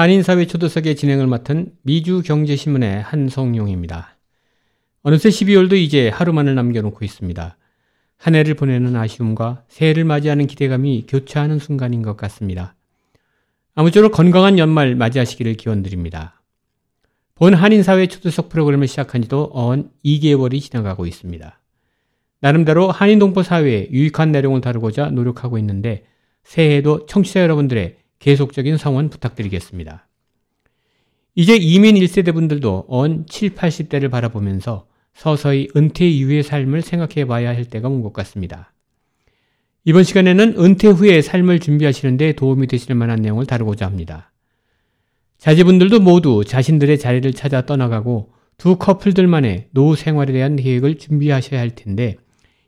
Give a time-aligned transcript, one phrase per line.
[0.00, 4.16] 한인사회 초도석의 진행을 맡은 미주경제신문의 한성용입니다.
[5.02, 7.58] 어느새 12월도 이제 하루만을 남겨놓고 있습니다.
[8.16, 12.76] 한 해를 보내는 아쉬움과 새해를 맞이하는 기대감이 교차하는 순간인 것 같습니다.
[13.74, 16.40] 아무쪼록 건강한 연말 맞이하시기를 기원드립니다.
[17.34, 21.60] 본 한인사회 초대석 프로그램을 시작한 지도 어언 2개월이 지나가고 있습니다.
[22.40, 26.06] 나름대로 한인동포 사회에 유익한 내용을 다루고자 노력하고 있는데
[26.42, 30.06] 새해에도 청취자 여러분들의 계속적인 성원 부탁드리겠습니다.
[31.34, 37.64] 이제 이민 1세대 분들도 언 7, 80대를 바라보면서 서서히 은퇴 이후의 삶을 생각해 봐야 할
[37.64, 38.72] 때가 온 것 같습니다.
[39.84, 44.30] 이번 시간에는 은퇴 후의 삶을 준비하시는데 도움이 되실 만한 내용을 다루고자 합니다.
[45.38, 52.16] 자제분들도 모두 자신들의 자리를 찾아 떠나가고 두 커플들만의 노후 생활에 대한 계획을 준비하셔야 할 텐데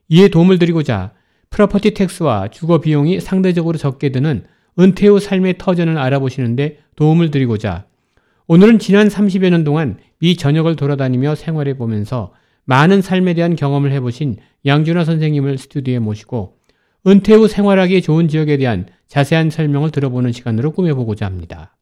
[0.09, 1.13] 이에 도움을 드리고자
[1.51, 4.47] property tax와 주거 비용이 상대적으로 적게 드는
[4.79, 7.87] 은퇴 후 삶의 터전을 알아보시는데 도움을 드리고자
[8.47, 12.33] 오늘은 지난 30여 년 동안 미 전역을 돌아다니며 생활해 보면서
[12.65, 16.59] 많은 삶에 대한 경험을 해보신 양준하 선생님을 스튜디오에 모시고
[17.07, 21.77] 은퇴 후 생활하기 좋은 지역에 대한 자세한 설명을 들어보는 시간으로 꾸며보고자 합니다.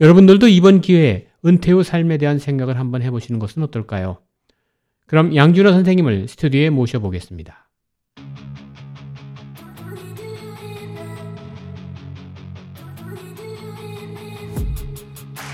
[0.00, 4.18] 여러분들도 이번 기회에 은퇴 후 삶에 대한 생각을 한번 해보시는 것은 어떨까요?
[5.06, 7.63] 그럼 양준하 선생님을 스튜디오에 모셔보겠습니다.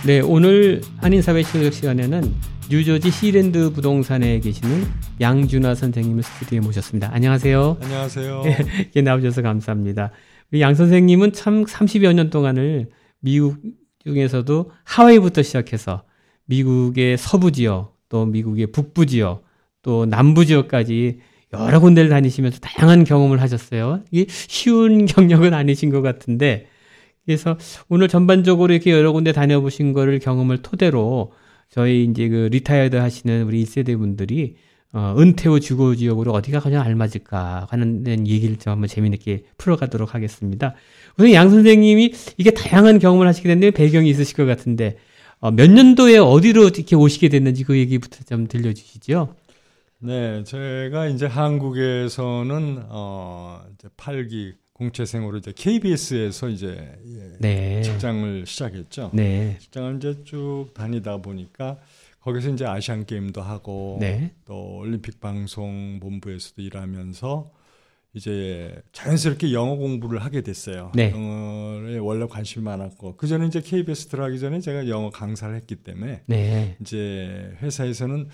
[0.07, 2.33] 네, 오늘 한인사회 실력 시간에는
[2.71, 4.87] 뉴저지 시랜드 부동산에 계시는
[5.21, 7.11] 양준하 선생님을 스튜디오에 모셨습니다.
[7.13, 7.77] 안녕하세요.
[7.83, 8.43] 안녕하세요.
[8.97, 10.11] 예, 나오셔서 감사합니다.
[10.51, 12.89] 우리 양 선생님은 참 30여 년 동안을
[13.21, 13.59] 미국
[14.03, 16.05] 중에서도 하와이부터 시작해서
[16.47, 19.45] 미국의 서부 지역, 또 미국의 북부 지역,
[19.83, 21.19] 또 남부 지역까지
[21.53, 24.03] 여러 군데를 다니시면서 다양한 경험을 하셨어요.
[24.11, 26.69] 이게 쉬운 경력은 아니신 것 같은데
[27.25, 27.57] 그래서
[27.89, 31.33] 오늘 전반적으로 이렇게 여러 군데 다녀보신 거를 경험을 토대로
[31.69, 34.57] 저희 이제 그 retired 하시는 우리 1세대 분들이
[34.93, 40.75] 어, 은퇴 후 주거 지역으로 어디가 가장 알맞을까 하는 얘기를 좀 한번 재미있게 풀어가도록 하겠습니다.
[41.17, 44.97] 우선 양 선생님이 이게 다양한 경험을 하시게 됐는데 배경이 있으실 것 같은데
[45.39, 49.37] 어, 몇 년도에 어디로 이렇게 오시게 됐는지 그 얘기부터 좀 들려주시죠.
[50.03, 57.83] 네, 제가 이제 한국에서는 어 이제 8기 공채생으로 이제 KBS에서 이제 예, 네.
[57.83, 59.11] 직장을 시작했죠.
[59.13, 59.59] 네.
[59.61, 61.79] 직장을 이제 쭉 다니다 보니까
[62.21, 64.33] 거기서 이제 아시안 게임도 하고 네.
[64.47, 67.53] 또 올림픽 방송 본부에서도 일하면서
[68.15, 70.91] 이제 자연스럽게 영어 공부를 하게 됐어요.
[70.95, 71.11] 네.
[71.11, 76.23] 영어에 원래 관심이 많았고 그 전에 이제 KBS 들어가기 전에 제가 영어 강사를 했기 때문에
[76.27, 76.77] 네.
[76.81, 78.29] 이제 회사에서는 어,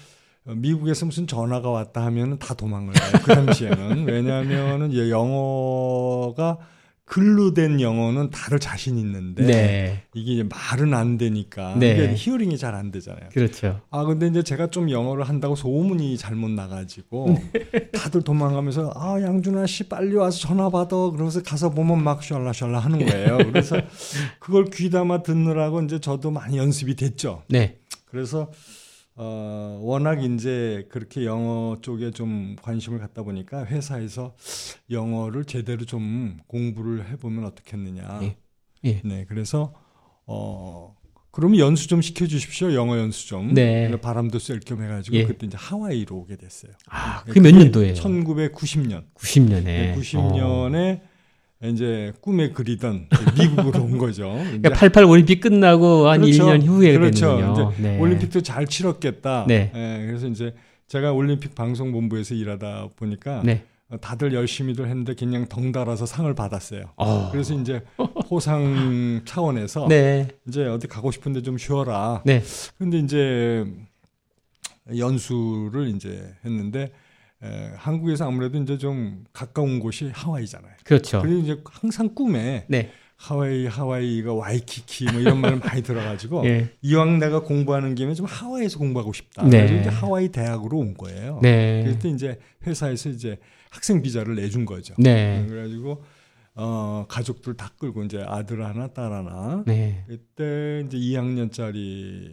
[0.47, 3.13] 미국에서 무슨 전화가 왔다 하면은 다 도망을 가요.
[3.25, 4.07] 그 당시에는.
[4.09, 6.59] 왜냐하면은 영어가
[7.05, 10.03] 글로 된 영어는 다들 자신 있는데 네.
[10.13, 11.93] 이게 말은 안 되니까 네.
[11.93, 13.29] 이게 히어링이 잘 안 되잖아요.
[13.33, 13.81] 그렇죠.
[13.91, 17.91] 아 근데 이제 제가 좀 영어를 한다고 소문이 잘못 나가지고 네.
[17.93, 22.81] 다들 도망가면서 아 양준아 씨 빨리 와서 전화 받아 그러면서 가서 보면 막 셜라 셜라
[22.81, 23.39] 하는 거예요.
[23.39, 23.77] 그래서
[24.41, 27.45] 그걸 귀담아 듣느라고 이제 저도 많이 연습이 됐죠.
[27.49, 27.79] 네.
[28.07, 28.51] 그래서
[29.19, 34.35] 어, 워낙 이제 그렇게 영어 쪽에 좀 관심을 갖다 보니까 회사에서
[34.91, 38.21] 영어를 제대로 좀 공부를 해보면 어떻겠느냐.
[38.23, 38.37] 예.
[38.85, 39.01] 예.
[39.05, 39.73] 네, 그래서
[40.27, 40.95] 어,
[41.31, 42.75] 그러면 연수 좀 시켜주십시오.
[42.75, 43.55] 영어 연수 좀.
[43.55, 43.91] 네.
[44.01, 45.25] 바람도 쐴 겸 해가지고 예.
[45.25, 46.73] 그때 이제 하와이로 오게 됐어요.
[46.89, 47.95] 아, 그게 몇 년도예요?
[47.95, 49.05] 1990년.
[49.15, 49.65] 90년에.
[49.65, 51.16] 네, 90년에 어.
[51.65, 53.09] 이제 꿈에 그리던
[53.39, 54.33] 미국으로 온 거죠.
[54.35, 56.45] 그러니까 88 올림픽 끝나고 한 그렇죠.
[56.47, 57.37] 1년 후에 그렇죠.
[57.37, 57.73] 됐는군요.
[57.73, 57.99] 이제 네.
[57.99, 59.47] 올림픽도 잘 치렀겠다.
[59.49, 59.71] 네.
[59.73, 60.07] 네.
[60.07, 60.55] 그래서 이제
[60.87, 63.65] 제가 올림픽 방송본부에서 일하다 보니까 네.
[64.01, 66.91] 다들 열심히들 했는데 그냥 덩달아서 상을 받았어요.
[66.97, 67.31] 어.
[67.33, 67.83] 그래서 이제
[68.29, 70.29] 포상 차원에서 네.
[70.47, 72.23] 이제 어디 가고 싶은데 좀 쉬어라.
[72.27, 72.43] 네.
[72.79, 73.65] 근데 이제
[74.97, 76.93] 연수를 이제 했는데
[77.43, 80.73] 에, 한국에서 아무래도 이제 좀 가까운 곳이 하와이잖아요.
[80.85, 81.21] 그렇죠.
[81.23, 82.91] 그리고 이제 항상 꿈에 네.
[83.17, 86.71] 하와이 하와이가 와이키키 뭐 이런 말을 많이 들어가지고 예.
[86.83, 89.45] 이왕 내가 공부하는 김에 좀 하와이에서 공부하고 싶다.
[89.45, 89.67] 네.
[89.67, 91.41] 그래서 이제 하와이 대학으로 온 거예요.
[91.43, 91.85] 네.
[91.87, 93.39] 그때 이제 회사에서 이제
[93.71, 94.95] 학생 비자를 내준 거죠.
[94.99, 95.45] 네.
[95.49, 96.03] 그래가지고
[96.57, 99.63] 어, 가족들 다 끌고 이제 아들 하나, 딸 하나.
[99.67, 100.05] 네.
[100.07, 102.33] 그때 이제 2학년짜리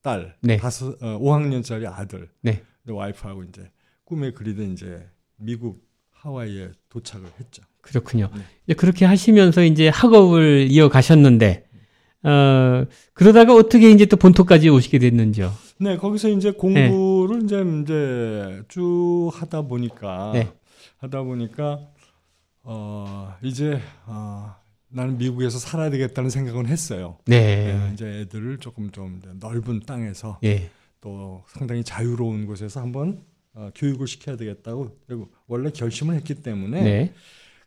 [0.00, 0.56] 딸, 네.
[0.58, 2.62] 다섯, 어, 5학년짜리 아들, 네.
[2.86, 3.68] 와이프하고 이제
[4.04, 5.06] 꿈에 그리던 이제
[5.36, 7.62] 미국 하와이에 도착을 했죠.
[7.80, 8.30] 그렇군요.
[8.66, 8.74] 네.
[8.74, 11.66] 그렇게 하시면서 이제 학업을 이어가셨는데,
[12.22, 15.52] 어, 그러다가 어떻게 이제 또 본토까지 오시게 됐는지요?
[15.80, 17.44] 네, 거기서 이제 공부를 네.
[17.44, 20.50] 이제, 이제 쭉 하다 보니까, 네.
[20.98, 21.80] 하다 보니까,
[22.62, 24.54] 어, 이제, 어,
[24.88, 27.18] 나는 미국에서 살아야 되겠다는 생각은 했어요.
[27.26, 27.74] 네.
[27.74, 30.70] 네 이제 애들을 조금 좀 넓은 땅에서 예.
[31.00, 33.24] 또 상당히 자유로운 곳에서 한번
[33.54, 37.14] 어, 교육을 시켜야 되겠다고 그리고 원래 결심을 했기 때문에 네.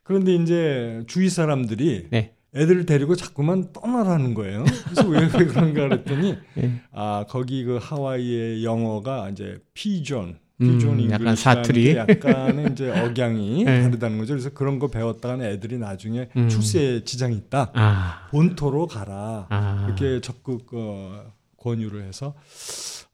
[0.03, 2.33] 그런데 이제 주위 사람들이 네.
[2.55, 4.63] 애들을 데리고 자꾸만 떠나라는 거예요.
[4.85, 6.81] 그래서 왜, 왜 그런가 그랬더니 네.
[6.91, 13.83] 아 거기 그 하와이의 영어가 이제 피존 피존 음, 약간 사투리 약간의 이제 억양이 네.
[13.83, 14.33] 다르다는 거죠.
[14.33, 16.49] 그래서 그런 거 배웠다가는 애들이 나중에 음.
[16.49, 17.71] 출세에 지장이 있다.
[17.75, 18.27] 아.
[18.31, 19.45] 본토로 가라.
[19.49, 19.85] 아.
[19.85, 22.33] 이렇게 적극 어, 권유를 해서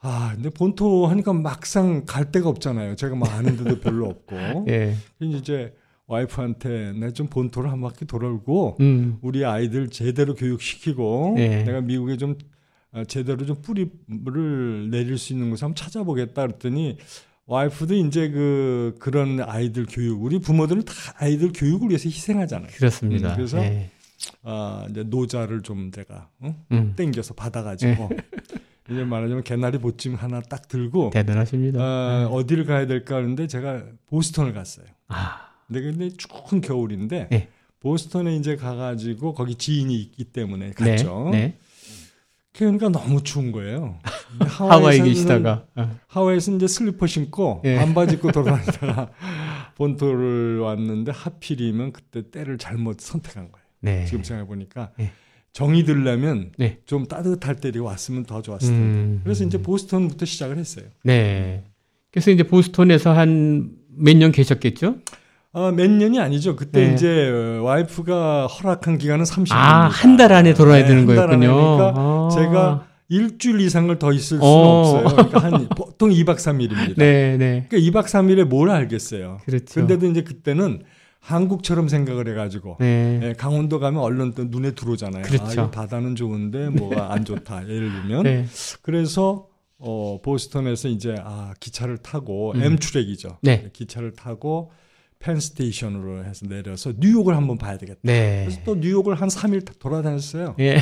[0.05, 2.95] 아, 근데 본토 하니까 막상 갈 데가 없잖아요.
[2.97, 4.35] 제가 뭐 아는 데도 별로 없고.
[4.67, 4.95] 예.
[5.21, 5.73] 이제
[6.07, 9.17] 와이프한테 내가 좀 본토를 한 바퀴 돌아오고 음.
[9.21, 11.63] 우리 아이들 제대로 교육시키고 예.
[11.63, 12.37] 내가 미국에 좀
[12.91, 16.97] 어, 제대로 좀 뿌리를 내릴 수 있는 곳을 한번 찾아보겠다 그랬더니
[17.45, 22.71] 와이프도 이제 그 그런 아이들 교육 우리 부모들은 다 아이들 교육을 위해서 희생하잖아요.
[22.75, 23.31] 그렇습니다.
[23.31, 23.89] 음, 그래서 예.
[24.43, 26.55] 아 이제 노자를 좀 제가 어?
[26.71, 26.93] 음.
[26.95, 28.17] 땡겨서 받아가지고 예.
[28.89, 31.79] 이제 말하자면 개나리 보찜 하나 딱 들고 대단하십니다.
[31.81, 32.25] 어, 네.
[32.25, 34.85] 어디를 가야 될까 하는데 제가 보스턴을 갔어요.
[35.07, 35.51] 아.
[35.67, 37.49] 근데 근데 추운 겨울인데 네.
[37.79, 41.29] 보스턴에 이제 가가지고 거기 지인이 있기 때문에 갔죠.
[41.31, 41.37] 네.
[41.37, 41.57] 네.
[42.53, 43.99] 그러니까 너무 추운 거예요.
[44.39, 45.99] 하와이에 계시다가 어.
[46.07, 47.77] 하와이에서 이제 슬리퍼 신고 네.
[47.77, 49.11] 반바지 입고 돌아다니다가
[49.75, 53.65] 본토를 왔는데 하필이면 그때 때를 잘못 선택한 거예요.
[53.79, 54.05] 네.
[54.05, 55.11] 지금 생각해 보니까 네.
[55.53, 56.79] 정이 들려면 네.
[56.85, 58.83] 좀 따뜻할 때리 왔으면 더 좋았을 텐데.
[58.83, 59.21] 음.
[59.23, 60.85] 그래서 이제 보스턴부터 시작을 했어요.
[61.03, 61.63] 네.
[62.11, 64.95] 그래서 이제 보스턴에서 한 몇 년 계셨겠죠?
[65.51, 66.55] 아, 몇 년이 아니죠.
[66.55, 66.93] 그때 네.
[66.95, 67.29] 이제
[67.61, 69.51] 와이프가 허락한 기간은 30년.
[69.51, 71.37] 아, 한 달 안에 돌아야 네, 되는 거였군요.
[71.77, 72.29] 그러니까 아.
[72.33, 74.79] 제가 일주일 이상을 더 있을 수는 어.
[75.03, 75.27] 없어요.
[75.27, 76.95] 그러니까 한 보통 2박 3일입니다.
[76.97, 77.67] 네, 네.
[77.69, 79.41] 그러니까 2박 3일에 뭘 알겠어요.
[79.45, 79.65] 그렇죠.
[79.75, 80.81] 근데도 이제 그때는
[81.23, 83.17] 한국처럼 생각을 해가지고 네.
[83.19, 85.23] 네, 강원도 가면 얼른 또 눈에 들어오잖아요.
[85.23, 85.61] 그렇죠.
[85.61, 87.63] 아, 바다는 좋은데 뭐가 안 좋다.
[87.69, 88.45] 예를 들면 네.
[88.81, 89.47] 그래서
[89.77, 92.61] 어, 보스턴에서 이제 아 기차를 타고 음.
[92.61, 93.37] M출액이죠.
[93.41, 93.69] 네.
[93.71, 94.71] 기차를 타고
[95.19, 98.01] 펜 스테이션으로 해서 내려서 뉴욕을 한번 봐야 되겠다.
[98.03, 98.43] 네.
[98.45, 100.55] 그래서 또 뉴욕을 한 3일 돌아다녔어요.
[100.59, 100.79] 예.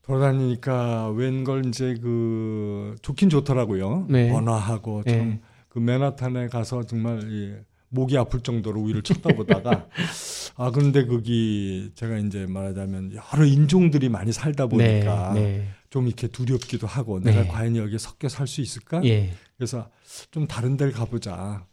[0.00, 4.06] 돌아다니니까 웬걸 이제 그 좋긴 좋더라고요.
[4.08, 4.30] 네.
[4.30, 5.38] 번화하고 참그
[5.74, 5.80] 네.
[5.80, 7.52] 맨하탄에 가서 정말 이
[7.94, 9.86] 목이 아플 정도로 위를 쳐다보다가
[10.56, 15.68] 아 그런데 거기 제가 이제 말하자면 여러 인종들이 많이 살다 보니까 네, 네.
[15.90, 17.48] 좀 이렇게 두렵기도 하고 내가 네.
[17.48, 19.02] 과연 여기에 섞여 살 수 있을까?
[19.04, 19.30] 예.
[19.56, 19.90] 그래서
[20.30, 21.66] 좀 다른 데를 가보자.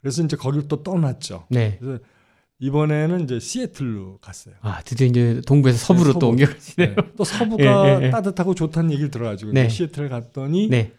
[0.00, 1.46] 그래서 이제 거기를 또 떠났죠.
[1.50, 1.76] 네.
[1.80, 2.02] 그래서
[2.60, 4.54] 이번에는 이제 시애틀로 갔어요.
[4.60, 6.20] 아 드디어 이제 동부에서 서부로 네, 서부.
[6.20, 6.94] 또 옮겨가시네요.
[7.16, 7.64] 또 서부가
[7.98, 8.10] 예, 예, 예.
[8.10, 9.68] 따뜻하고 좋다는 얘기를 들어가지고 네.
[9.68, 10.92] 시애틀 갔더니 네.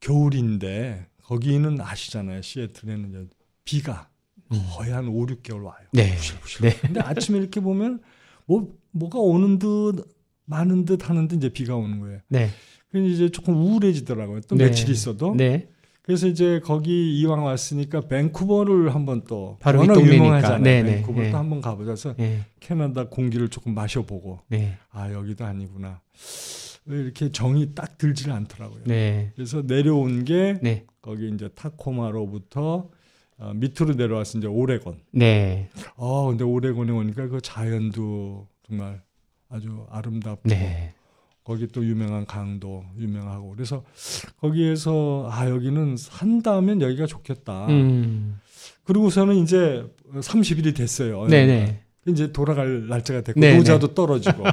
[0.00, 2.42] 겨울인데 거기는 아시잖아요.
[2.42, 3.26] 시애틀에는 이제
[3.64, 4.08] 비가
[4.52, 4.62] 음.
[4.72, 5.86] 거의 한 5, 6개월 와요.
[5.92, 6.14] 네.
[6.14, 6.60] 부실부실.
[6.62, 6.76] 네.
[6.80, 8.00] 근데 아침에 이렇게 보면
[8.46, 10.06] 뭐 뭐가 오는 듯
[10.44, 12.20] 많은 듯 하는데 이제 비가 오는 거예요.
[12.28, 12.50] 네.
[12.90, 14.42] 그래서 이제 조금 우울해지더라고요.
[14.42, 14.66] 또 네.
[14.66, 15.34] 며칠 있어도.
[15.34, 15.68] 네.
[16.02, 20.62] 그래서 이제 거기 이왕 왔으니까 밴쿠버를 한번 또 바로 워낙 유명하잖아요.
[20.62, 20.96] 네, 네.
[20.96, 21.30] 밴쿠버 네.
[21.30, 22.44] 또 한번 가보자 서 네.
[22.60, 24.76] 캐나다 공기를 조금 마셔보고 네.
[24.90, 26.02] 아 여기도 아니구나.
[26.84, 28.82] 왜 이렇게 정이 딱 들지를 않더라고요.
[28.84, 29.32] 네.
[29.34, 30.84] 그래서 내려온 게 네.
[31.00, 32.90] 거기 이제 타코마로부터
[33.38, 35.00] 어, 밑으로 내려와서 이제 오레곤.
[35.12, 35.68] 네.
[35.96, 39.02] 어, 근데 오레곤에 오니까 그 자연도 정말
[39.48, 40.94] 아주 아름답고 네.
[41.44, 43.84] 거기 또 유명한 강도 유명하고 그래서
[44.40, 47.66] 거기에서 아 여기는 산다면 여기가 좋겠다.
[47.68, 48.40] 음.
[48.84, 51.26] 그리고서는 이제 30일이 됐어요.
[51.26, 51.82] 네네.
[52.06, 53.58] 이제 돌아갈 날짜가 됐고 네네.
[53.58, 54.44] 노자도 떨어지고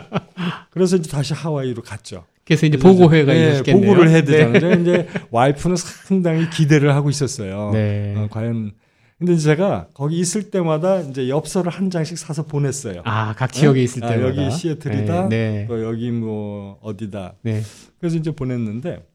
[0.72, 2.26] 그래서 이제 다시 하와이로 갔죠.
[2.45, 3.86] 그래서 이제 보고회가 네, 있겠네요.
[3.86, 4.75] 보고를 해야 되잖아요.
[4.75, 4.81] 네.
[4.81, 7.71] 이제 와이프는 상당히 기대를 하고 있었어요.
[7.71, 8.15] 네.
[8.17, 8.71] 어, 과연
[9.19, 13.03] 근데 제가 거기 있을 때마다 이제 엽서를 한 장씩 사서 보냈어요.
[13.05, 13.83] 아, 각 지역에 네?
[13.83, 14.27] 있을 아, 때마다.
[14.29, 15.29] 여기 시애틀이다.
[15.29, 15.83] 네, 네.
[15.83, 17.36] 여기 뭐 어디다.
[17.43, 17.62] 네.
[18.00, 19.05] 그래서 이제 보냈는데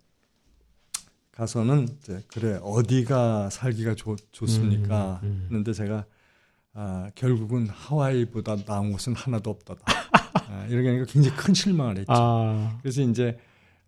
[1.33, 5.21] 가서는 이제 그래 어디가 살기가 좋, 좋습니까?
[5.25, 5.43] 음, 음.
[5.47, 6.05] 했는데 제가
[6.73, 9.83] 아, 결국은 하와이보다 나은 곳은 하나도 없다다.
[10.37, 12.13] 아, 이렇게 하니까 굉장히 큰 실망을 했죠.
[12.13, 12.79] 아.
[12.83, 13.37] 그래서 이제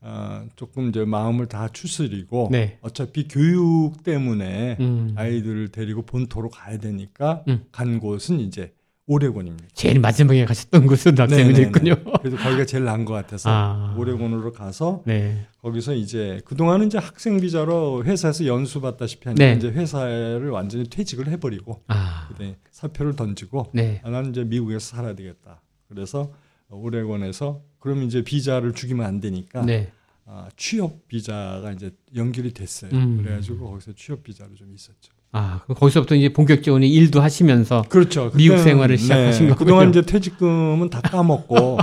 [0.00, 2.78] 어, 조금 이제 마음을 다 추스리고 네.
[2.82, 5.14] 어차피 교육 때문에 음.
[5.16, 7.64] 아이들을 데리고 본토로 가야 되니까 음.
[7.72, 8.72] 간 곳은 이제
[9.10, 9.68] 오레곤입니다.
[9.72, 11.94] 제일 마지막에 가셨던 곳은 낙세면이있군요.
[12.20, 13.94] 그래도 거기가 제일 나은 것 같아서 아.
[13.96, 15.46] 오레곤으로 가서 네.
[15.62, 19.54] 거기서 이제 그 동안은 이제 학생 비자로 회사에서 연수 받다시피 하니까 네.
[19.54, 22.28] 이제 회사를 완전히 퇴직을 해버리고 아.
[22.70, 24.02] 사표를 던지고 네.
[24.04, 25.62] 아, 나는 이제 미국에서 살아야 되겠다.
[25.88, 26.32] 그래서
[26.70, 29.90] 오레곤에서 그럼 이제 비자를 죽이면 안 되니까 네.
[30.26, 32.90] 아, 취업 비자가 이제 연결이 됐어요.
[32.92, 33.22] 음.
[33.22, 35.12] 그래가지고 거기서 취업 비자로 좀 있었죠.
[35.32, 38.30] 아, 거기서부터 이제 본격적으로 일도 하시면서 그렇죠.
[38.34, 39.02] 미국 생활을 네.
[39.02, 39.66] 시작하신 네, 거군요.
[39.66, 41.78] 그동안 이제 퇴직금은 다 까먹고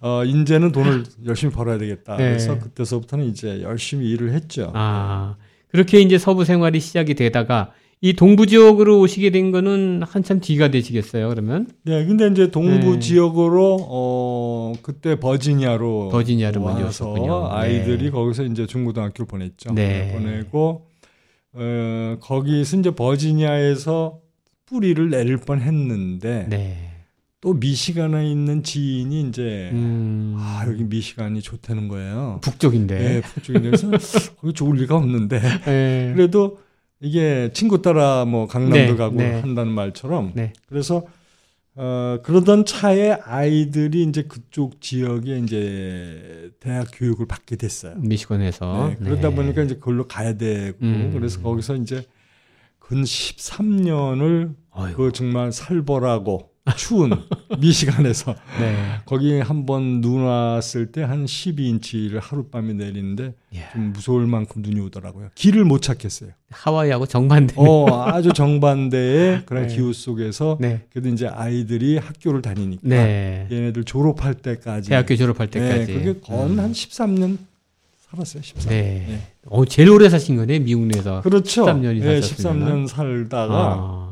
[0.00, 2.16] 어 이제는 돈을 열심히 벌어야 되겠다.
[2.16, 2.30] 네.
[2.30, 4.70] 그래서 그때서부터는 이제 열심히 일을 했죠.
[4.74, 5.36] 아,
[5.68, 7.72] 그렇게 이제 서부 생활이 시작이 되다가
[8.04, 11.68] 이 동부 지역으로 오시게 된 거는 한참 뒤가 되시겠어요, 그러면?
[11.84, 12.98] 네, 근데 이제 동부 네.
[12.98, 17.26] 지역으로 어 그때 버지니아로 버지니아로 와서 네.
[17.50, 18.10] 아이들이 네.
[18.10, 19.72] 거기서 이제 중고등학교를 보냈죠.
[19.72, 20.12] 네.
[20.12, 20.84] 보내고
[21.54, 24.20] 어 거기서 이제 버지니아에서
[24.66, 26.90] 뿌리를 내릴 뻔 했는데 네.
[27.40, 30.34] 또 미시간에 있는 지인이 이제 음.
[30.36, 32.40] 아 여기 미시간이 좋다는 거예요.
[32.42, 32.98] 북쪽인데.
[32.98, 36.12] 네, 북쪽인데 그래서 거기 좋을 리가 없는데 네.
[36.14, 36.58] 그래도
[37.04, 39.40] 이게 친구 따라 뭐 강남도 네, 가고 네.
[39.40, 40.54] 한다는 말처럼 네.
[40.66, 41.04] 그래서
[41.76, 47.96] 어 그러던 차에 아이들이 이제 그쪽 지역에 이제 대학 교육을 받게 됐어요.
[47.98, 49.34] 미시건에서 네, 그러다 네.
[49.34, 51.10] 보니까 이제 그걸로 가야 되고 음.
[51.12, 52.06] 그래서 거기서 이제
[52.78, 54.54] 근 13년을
[54.96, 57.10] 그 정말 살벌하고 추운
[57.60, 58.76] 미시간에서 네.
[59.04, 63.64] 거기 한번 눈 왔을 때 한 12인치를 하룻밤에 내리는데 예.
[63.72, 65.28] 좀 무서울 만큼 눈이 오더라고요.
[65.34, 66.30] 길을 못 찾겠어요.
[66.50, 67.54] 하와이하고 정반대.
[67.58, 69.74] 어, 아주 정반대의 그런 네.
[69.74, 70.80] 기후 속에서 네.
[70.90, 73.46] 그래도 이제 아이들이 학교를 다니니까 네.
[73.52, 76.58] 얘네들 졸업할 때까지 대학교 졸업할 네, 때까지 그게 거의 음.
[76.58, 77.36] 한 13년
[78.10, 78.42] 살았어요.
[78.42, 78.68] 13년.
[78.70, 79.04] 네.
[79.08, 79.20] 네.
[79.46, 81.20] 어, 제일 오래 사신 거네 미국 내에서.
[81.20, 81.66] 그렇죠.
[81.66, 84.03] 13년이 네, 13년 살다가 아.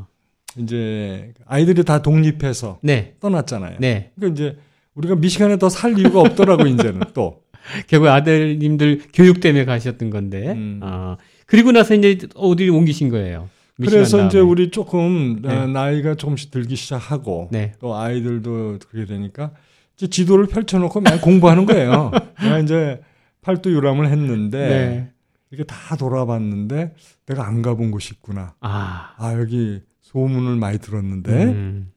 [0.57, 3.15] 이제 아이들이 다 독립해서 네.
[3.19, 3.77] 떠났잖아요.
[3.79, 4.11] 네.
[4.15, 4.57] 그러니까 이제
[4.95, 7.41] 우리가 미시간에 더 살 이유가 없더라고 이제는 또.
[7.87, 10.51] 결국 아들님들 교육 때문에 가셨던 건데.
[10.51, 10.79] 음.
[10.83, 11.17] 아.
[11.47, 13.49] 그리고 나서 이제 어디 옮기신 거예요?
[13.77, 14.27] 그래서 다음에.
[14.27, 15.55] 이제 우리 조금 네.
[15.55, 17.71] 어, 나이가 조금씩 들기 시작하고 네.
[17.79, 19.51] 또 아이들도 그렇게 되니까
[19.95, 22.11] 이제 지도를 펼쳐놓고 막 공부하는 거예요.
[22.43, 23.01] 내가 이제
[23.41, 25.09] 팔도 유람을 했는데 네.
[25.51, 26.93] 이게 다 돌아봤는데
[27.27, 28.53] 내가 안 가본 곳이 있구나.
[28.59, 29.81] 아, 아 여기
[30.13, 31.91] 소문을 많이 들었는데 음.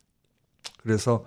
[0.78, 1.26] 그래서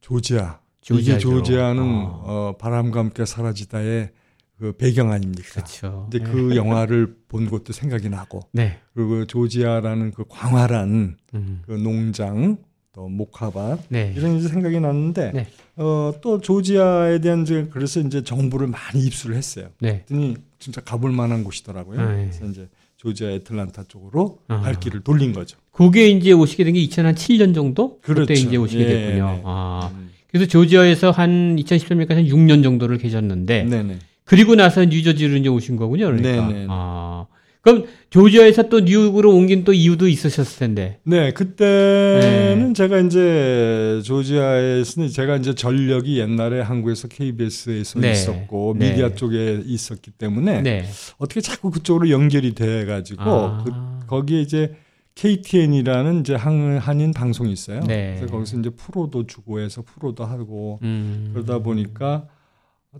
[0.00, 1.10] 조지아 조지아죠.
[1.10, 2.22] 이게 조지아는 어.
[2.24, 4.12] 어, 바람과 함께 사라지다의
[4.58, 5.48] 그 배경 아닙니까?
[5.52, 6.06] 그렇죠.
[6.08, 6.30] 이제 네.
[6.30, 8.78] 그 영화를 본 것도 생각이 나고 네.
[8.94, 11.62] 그리고 조지아라는 그 광활한 음.
[11.66, 12.58] 그 농장
[12.92, 14.12] 또 목화밭 네.
[14.16, 15.46] 이런 이제 생각이 났는데 네.
[15.76, 19.68] 어, 또 조지아에 대한 이제 그래서 이제 정보를 많이 입수를 했어요.
[19.80, 20.04] 네.
[20.06, 22.00] 그랬더니 진짜 가볼 만한 곳이더라고요.
[22.00, 22.28] 아, 네.
[22.30, 24.60] 그래서 이제 조지아 애틀란타 쪽으로 아.
[24.60, 25.58] 발길을 돌린 거죠.
[25.72, 27.98] 그게 이제 오시게 된 게 2007년 정도?
[28.02, 28.20] 그렇죠.
[28.26, 29.26] 그때 이제 오시게 예, 됐군요.
[29.26, 29.42] 네.
[29.44, 29.90] 아.
[29.94, 30.10] 음.
[30.28, 33.98] 그래서 조지아에서 한 2013년까지 한 6년 정도를 계셨는데 네네.
[34.24, 36.06] 그리고 나서 뉴저지로 이제 오신 거군요.
[36.06, 36.46] 그러니까.
[36.46, 36.66] 네네.
[36.68, 37.26] 아.
[37.62, 40.98] 그럼 조지아에서 또 뉴욕으로 옮긴 또 이유도 있으셨을 텐데.
[41.04, 42.72] 네, 그때는 네.
[42.72, 48.12] 제가 이제 조지아에서 제가 이제 전력이 옛날에 한국에서 KBS에서 네.
[48.12, 48.90] 있었고 네.
[48.90, 50.84] 미디어 쪽에 있었기 때문에 네.
[51.18, 53.64] 어떻게 자꾸 그쪽으로 연결이 돼 가지고 아.
[53.64, 54.74] 그, 거기에 이제
[55.16, 57.80] KTN이라는 이제 한, 한인 방송이 있어요.
[57.80, 58.14] 네.
[58.16, 61.30] 그래서 거기서 이제 프로도 주고 해서 프로도 하고 음.
[61.34, 62.26] 그러다 보니까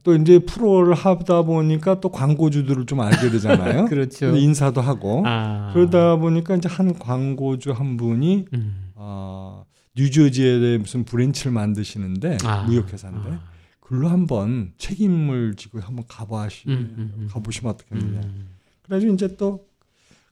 [0.02, 3.86] 또 이제 프로를 하다 보니까 또 광고주들을 좀 알게 되잖아요.
[3.90, 4.36] 그렇죠.
[4.36, 5.70] 인사도 하고 아.
[5.74, 8.92] 그러다 보니까 이제 한 광고주 한 분이 음.
[8.94, 9.64] 어,
[9.96, 12.62] 뉴저지에 무슨 branch를 만드시는데 아.
[12.62, 13.40] 무역회사인데 아.
[13.80, 17.28] 글로 한번 책임을 지고 한번 가보시 음, 음, 음.
[17.30, 18.20] 가보시면 어떻겠느냐.
[18.20, 18.48] 음.
[18.82, 19.70] 그래가지고 이제 또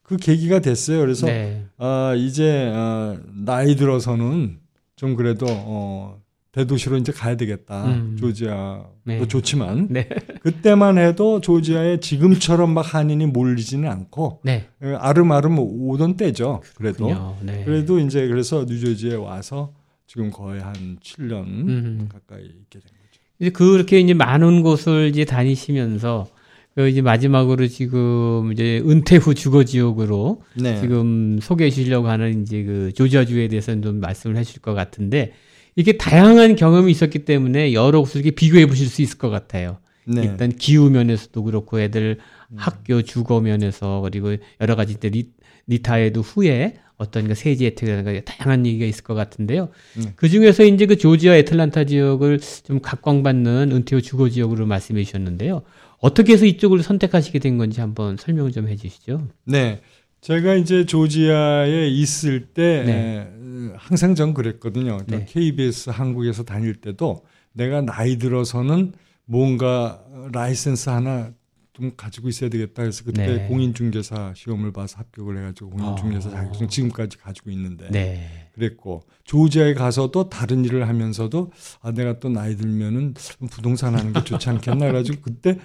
[0.09, 1.01] 그 계기가 됐어요.
[1.01, 1.67] 그래서 네.
[1.77, 4.57] 아 이제 어, 나이 들어서는
[4.95, 6.19] 좀 그래도 어,
[6.51, 7.85] 대도시로 이제 가야 되겠다.
[7.85, 8.17] 음.
[8.19, 9.27] 조지아도 네.
[9.27, 10.09] 좋지만 네.
[10.41, 14.67] 그때만 해도 조지아에 지금처럼 막 한인이 몰리지는 않고 네.
[14.81, 16.61] 알음알음 오던 때죠.
[16.75, 17.63] 그래도 네.
[17.65, 19.73] 그래도 이제 그래서 뉴저지에 와서
[20.07, 22.09] 지금 거의 한 7년 음.
[22.11, 23.21] 가까이 있게 된 거죠.
[23.39, 26.27] 이제 그렇게 이제 많은 곳을 이제 다니시면서
[26.73, 30.79] 그 이제 마지막으로 지금 이제 은퇴 후 주거 지역으로 네.
[30.79, 35.33] 지금 소개해 주시려고 하는 이제 그 조지아주에 대해서는 좀 말씀을 하실 것 같은데
[35.79, 39.77] 이게 다양한 경험이 있었기 때문에 여러 곳을 이렇게 비교해 보실 수 있을 것 같아요.
[40.05, 40.23] 네.
[40.23, 42.17] 일단 기후 면에서도 그렇고 애들
[42.49, 42.55] 음.
[42.57, 45.29] 학교 주거 면에서 그리고 여러 가지 때 리,
[45.67, 49.69] retire도 후에 어떤 그 세제 혜택이라든가 다양한 얘기가 있을 것 같은데요.
[49.95, 50.11] 네.
[50.17, 55.61] 그 중에서 이제 그 조지아 애틀란타 지역을 좀 각광받는 은퇴 후 주거 지역으로 말씀해 주셨는데요.
[55.99, 59.29] 어떻게 해서 이쪽을 선택하시게 된 건지 한번 설명 을 좀 해 주시죠.
[59.45, 59.79] 네.
[60.19, 63.31] 제가 이제 조지아에 있을 때 네.
[63.77, 64.99] 항상 전 그랬거든요.
[65.07, 65.25] 네.
[65.27, 67.23] KBS 한국에서 다닐 때도
[67.53, 68.93] 내가 나이 들어서는
[69.25, 71.31] 뭔가 라이센스 하나
[71.73, 73.47] 좀 가지고 있어야 되겠다 그래서 그때 네.
[73.47, 76.31] 공인중개사 시험을 봐서 합격을 해가지고 공인중개사 아.
[76.33, 78.49] 자격증 지금까지 가지고 있는데 네.
[78.53, 81.51] 그랬고 조지아에 가서도 다른 일을 하면서도
[81.81, 83.13] 아 내가 또 나이 들면은
[83.49, 85.57] 부동산 하는 게 좋지 않겠나 그래가지고 그때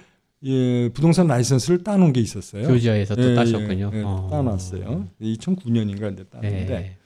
[0.43, 2.67] 예, 부동산 라이선스를 따놓은 게 있었어요.
[2.67, 3.91] 조지아에서 또 예, 따셨군요.
[3.93, 4.27] 예, 예, 어.
[4.29, 5.07] 따놨어요.
[5.19, 6.97] 2009년인가 근데 따는데.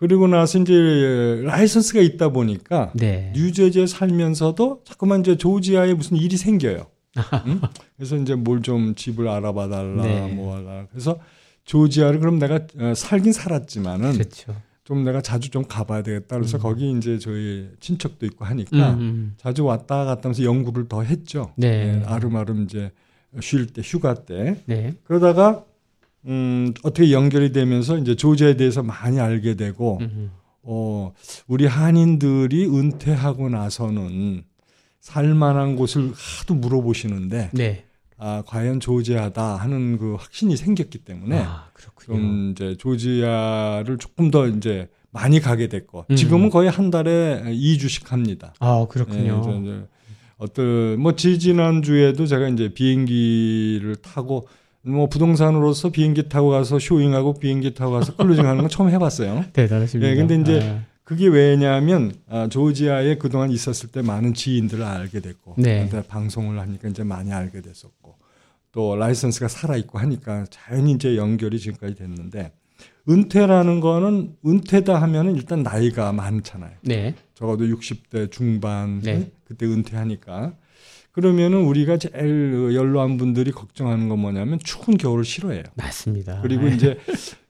[0.00, 0.06] 네.
[0.06, 3.32] 그리고 나서 이제 라이선스가 있다 보니까 네.
[3.34, 6.86] 뉴저지에 살면서도 자꾸만 이제 조지아에 무슨 일이 생겨요.
[7.46, 7.60] 응?
[7.96, 10.32] 그래서 이제 뭘 좀 집을 알아봐 달라 네.
[10.32, 10.86] 뭐 하라.
[10.90, 11.18] 그래서
[11.64, 14.54] 조지아를 그럼 내가 어, 살긴 살았지만은 그렇죠.
[14.84, 16.36] 좀 내가 자주 좀 가봐야 되겠다.
[16.36, 16.62] 그래서 음.
[16.62, 19.00] 거기 이제 저희 친척도 있고 하니까 음.
[19.00, 19.34] 음.
[19.36, 21.52] 자주 왔다 갔다 하면서 연구를 더 했죠.
[21.56, 21.96] 네.
[21.98, 22.02] 네.
[22.06, 22.90] 아름아름 이제
[23.40, 24.56] 쉴 때, 휴가 때.
[24.66, 24.94] 네.
[25.04, 25.64] 그러다가
[26.26, 30.30] 음, 어떻게 연결이 되면서 이제 조제에 대해서 많이 알게 되고, 음.
[30.62, 31.12] 어,
[31.46, 34.44] 우리 한인들이 은퇴하고 나서는
[35.00, 37.84] 살만한 곳을 하도 물어보시는데, 네.
[38.22, 41.70] 아, 과연 조지아다 하는 그 확신이 생겼기 때문에 아,
[42.04, 46.16] 좀 이제 조지아를 조금 더 이제 많이 가게 됐고 음.
[46.16, 48.52] 지금은 거의 한 달에 2주씩 합니다.
[48.60, 49.40] 아, 그렇군요.
[49.40, 49.86] 네, 이제
[50.36, 54.46] 어떤 뭐 지지난 주에도 제가 이제 비행기를 타고
[54.82, 59.44] 뭐 부동산으로서 비행기 타고 가서 쇼잉하고 비행기 타고 가서 클루징 하는 건 처음 해봤어요.
[59.52, 60.10] 대단하십니다.
[60.10, 60.84] 네, 근데 이제 아.
[61.04, 65.88] 그게 왜냐하면 아, 조지아에 그동안 있었을 때 많은 지인들을 알게 됐고 네.
[66.08, 68.14] 방송을 하니까 이제 많이 알게 됐었고
[68.72, 72.52] 또 라이선스가 살아 있고 하니까 자연히 이제 연결이 지금까지 됐는데
[73.08, 76.76] 은퇴라는 거는 은퇴다 하면은 일단 나이가 많잖아요.
[76.82, 77.14] 네.
[77.34, 79.30] 적어도 60대 중반 네.
[79.44, 80.54] 그때 은퇴하니까
[81.20, 85.62] 그러면은 우리가 제일 연로한 분들이 걱정하는 건 뭐냐면 추운 겨울을 싫어해요.
[85.74, 86.40] 맞습니다.
[86.42, 86.74] 그리고 네.
[86.74, 86.98] 이제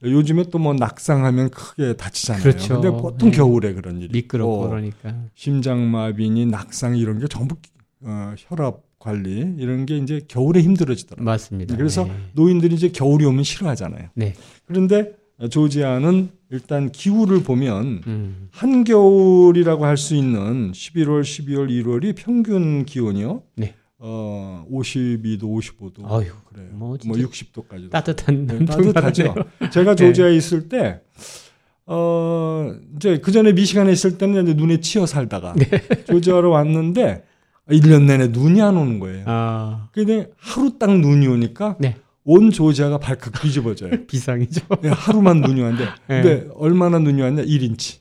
[0.03, 2.43] 요즘에 또 뭐 낙상하면 크게 다치잖아요.
[2.43, 2.81] 그렇죠.
[2.81, 3.37] 근데 보통 네.
[3.37, 7.57] 겨울에 그런 일이 미끄럽고 그러니까 심장마비니 낙상 이런 게 전부
[8.03, 11.25] 어, 혈압 관리 이런 게 이제 겨울에 힘들어지더라고요.
[11.25, 11.77] 맞습니다.
[11.77, 12.13] 그래서 네.
[12.35, 14.09] 노인들이 이제 겨울이 오면 싫어하잖아요.
[14.15, 14.35] 네.
[14.67, 15.13] 그런데
[15.49, 18.49] 조지아는 일단 기후를 보면 음.
[18.53, 23.43] 한겨울이라고 할 수 있는 11월, 12월, 1월이 평균 기온이요.
[23.57, 23.75] 네.
[23.99, 26.11] 어 52도, 55도.
[26.11, 26.69] 아유, 그래요.
[26.73, 27.91] 뭐, 뭐 60도까지.
[27.91, 29.35] 따뜻한 네, 따뜻하죠.
[29.71, 30.07] 제가 네.
[30.07, 30.37] 조지아에 네.
[30.37, 31.01] 있을 때
[31.87, 35.67] 어, 이제 그 전에 미시간에 있을 때는 이제 눈에 치여 살다가 네.
[36.05, 37.25] 조지아로 왔는데
[37.69, 39.25] 1년 내내 눈이 안 오는 거예요.
[39.27, 39.89] 아.
[39.93, 41.97] 근데 하루 딱 눈이 오니까 네.
[42.33, 43.91] 온 조지아가 발칵 뒤집어져요.
[44.07, 44.61] 비상이죠.
[44.83, 45.85] 네, 하루만 눈이 왔는데.
[46.07, 46.23] 네.
[46.23, 47.43] 근데 얼마나 눈이 왔냐?
[47.43, 47.99] 1인치.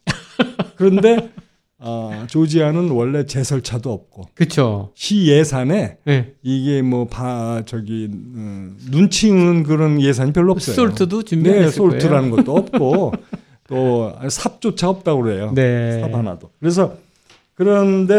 [0.76, 1.32] 그런데
[1.80, 4.28] 어, 조지아는 원래 제설차도 없고.
[4.36, 4.92] 그렇죠.
[4.96, 6.34] 시 예산에 네.
[6.44, 10.76] 이게 뭐 바 저기 음, 눈치는 그런 예산이 별로 없어요.
[10.76, 13.14] 솔트도 준비 네, 솔트라는 것도 없고
[13.68, 15.52] 또 삽조차 없다고 그래요.
[15.56, 16.02] 네.
[16.02, 16.52] 삽 하나도.
[16.60, 16.98] 그래서
[17.56, 18.14] 그런데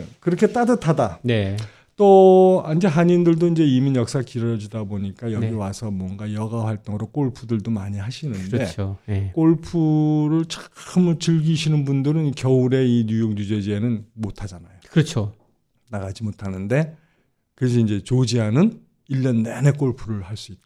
[0.00, 1.20] 에, 그렇게 따뜻하다.
[1.22, 1.56] 네.
[2.00, 5.52] 또 이제 한인들도 이제 이민 역사 길어지다 보니까 여기 네.
[5.52, 8.96] 와서 뭔가 여가 활동으로 골프들도 많이 하시는데 그렇죠.
[9.04, 9.32] 네.
[9.34, 14.72] 골프를 참 즐기시는 분들은 겨울에 이 뉴욕 뉴저지에는 못 하잖아요.
[14.90, 15.34] 그렇죠.
[15.90, 16.96] 나가지 못하는데
[17.54, 20.62] 그래서 이제 조지아는 1년 내내 골프를 할 수 있다.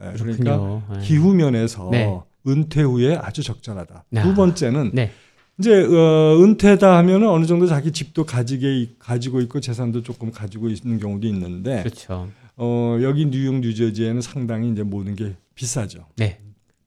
[0.00, 1.00] 네, 그러니까 네.
[1.00, 2.14] 기후 면에서 네.
[2.46, 4.04] 은퇴 후에 아주 적절하다.
[4.16, 4.22] 아.
[4.22, 5.12] 두 번째는 네.
[5.58, 10.98] 이제 어, 은퇴다 하면은 어느 정도 자기 집도 가지게 가지고 있고 재산도 조금 가지고 있는
[10.98, 12.28] 경우도 있는데 그렇죠.
[12.56, 16.06] 어, 여기 뉴욕 뉴저지에는 상당히 이제 모든 게 비싸죠.
[16.16, 16.40] 네.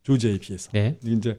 [0.03, 0.69] 조지아에 비해서.
[0.71, 0.97] 네.
[1.06, 1.38] 이제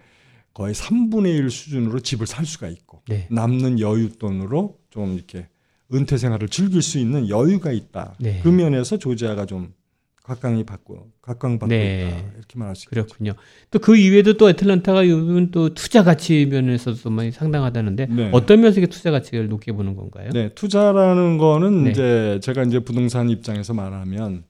[0.54, 3.26] 거의 3분의 1 수준으로 집을 살 수가 있고 네.
[3.30, 5.48] 남는 여윳돈으로 좀 이렇게
[5.92, 8.14] 은퇴 생활을 즐길 수 있는 여유가 있다.
[8.18, 8.40] 네.
[8.42, 9.72] 그 면에서 조지아가 좀
[10.28, 12.06] 각광이 받고 각광받고 네.
[12.06, 13.32] 있다 이렇게 말할 수 그렇군요.
[13.70, 18.30] 또 그 이외에도 또 애틀란타가 요즘 또 투자 가치 면에서도 많이 상당하다는데 네.
[18.32, 20.30] 어떤 면에서 투자 가치를 높게 보는 건가요?
[20.34, 21.90] 네, 투자라는 거는 네.
[21.90, 24.44] 이제 제가 이제 부동산 입장에서 말하면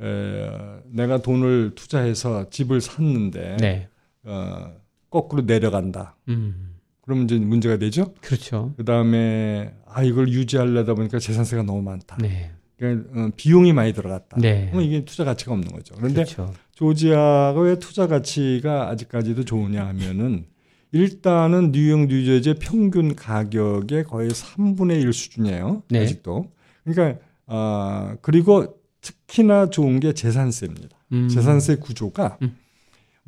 [0.00, 0.50] 에,
[0.92, 3.88] 내가 돈을 투자해서 집을 샀는데 네.
[4.22, 4.72] 어,
[5.10, 6.16] 거꾸로 내려간다.
[6.28, 6.76] 음.
[7.02, 8.14] 그러면 이제 문제가 되죠.
[8.20, 8.74] 그렇죠.
[8.76, 12.18] 그 다음에 아 이걸 유지하려다 보니까 재산세가 너무 많다.
[12.20, 12.52] 네.
[12.78, 14.38] 그러니까 어, 비용이 많이 들어갔다.
[14.40, 14.68] 네.
[14.70, 15.94] 그럼 이게 투자 가치가 없는 거죠.
[15.96, 16.54] 그런데 그렇죠.
[16.74, 20.46] 조지아가 왜 투자 가치가 아직까지도 좋으냐 하면은
[20.92, 25.82] 일단은 뉴욕 뉴저지의 평균 가격의 거의 3분의 1 수준이에요.
[25.90, 26.02] 네.
[26.02, 26.50] 아직도.
[26.84, 30.96] 그러니까 아 어, 그리고 특히나 좋은 게 재산세입니다.
[31.12, 31.28] 음.
[31.28, 32.56] 재산세 구조가 음.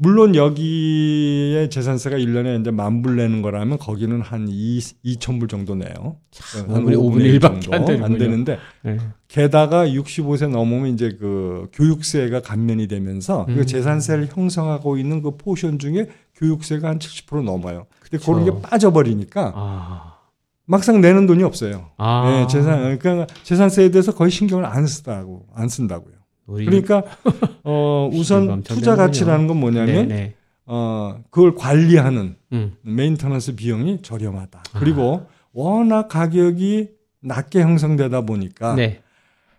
[0.03, 6.17] 물론 여기에 재산세가 1년에 이제 만불 내는 거라면 거기는 한 2, 2천 불 정도 내요.
[6.55, 8.97] 한 5분의, 5분의 1밖에 안, 안 되는데 네.
[9.29, 13.57] 게다가 65세 넘으면 이제 그 교육세가 감면이 되면서 그 음.
[13.57, 17.85] 그 재산세를 형성하고 있는 그 포션 중에 교육세가 한 70% 넘어요.
[18.01, 20.17] 근데 그런 게 빠져버리니까 아.
[20.65, 21.91] 막상 내는 돈이 없어요.
[21.99, 22.25] 아.
[22.31, 26.20] 네, 재산 그러니까 재산세에 대해서 거의 신경을 안 쓰다고 안 쓴다고요.
[26.47, 27.05] 그러니까
[27.65, 30.15] 어 우선 투자 가치라는 건 뭐냐면 네네.
[30.15, 30.35] 네.
[30.67, 32.77] 어 그걸 관리하는 음.
[32.83, 34.63] maintenance 비용이 저렴하다.
[34.75, 35.41] 그리고 아.
[35.53, 36.89] 워낙 가격이
[37.21, 39.03] 낮게 형성되다 보니까 네.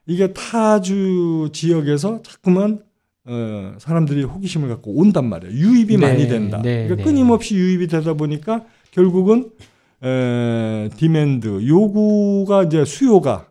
[0.05, 2.79] 이게 타주 지역에서 자꾸만
[3.25, 5.53] 어, 사람들이 호기심을 갖고 온단 말이에요.
[5.53, 6.61] 유입이 네, 많이 된다.
[6.61, 7.03] 네, 그러니까 네.
[7.03, 9.51] 끊임없이 유입이 되다 보니까 결국은
[10.03, 13.50] 에, demand 요구가 이제 수요가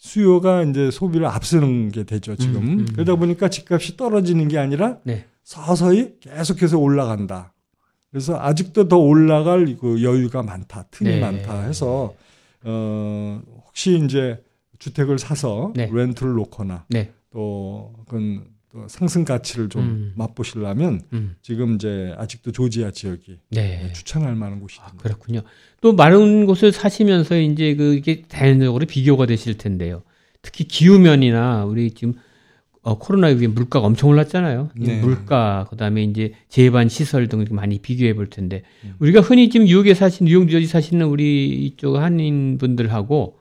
[0.00, 2.86] 수요가 이제 소비를 앞서는 게 되죠 지금 음, 음.
[2.94, 5.26] 그러다 보니까 집값이 떨어지는 게 아니라 네.
[5.44, 7.52] 서서히 계속해서 올라간다.
[8.10, 11.20] 그래서 아직도 더 올라갈 그 여유가 많다, 틈이 네.
[11.20, 12.14] 많다 해서
[12.64, 14.42] 어 혹시 이제
[14.78, 15.88] 주택을 사서 네.
[15.92, 17.12] 렌트를 놓거나 네.
[17.30, 18.50] 또 그건 또
[18.88, 20.12] 상승 가치를 좀 음.
[20.16, 21.34] 맛보시려면 음.
[21.42, 23.92] 지금 이제 아직도 조지아 지역이 네.
[23.92, 25.42] 추천할 만한 곳이 아, 그렇군요.
[25.80, 30.02] 또 마른 곳을 사시면서 이제 그게 자연적으로 비교가 되실 텐데요.
[30.42, 32.14] 특히 기후면이나 우리 지금
[32.82, 34.70] 어, 코로나 이후에 물가가 엄청 올랐잖아요.
[34.74, 35.00] 네.
[35.00, 38.94] 물가, 그 다음에 이제 재반 시설 등 많이 비교해 볼 텐데, 음.
[39.00, 43.39] 우리가 흔히 지금 뉴욕에 사신, 뉴욕 뉴저지 사시는 우리 이쪽 한인 분들하고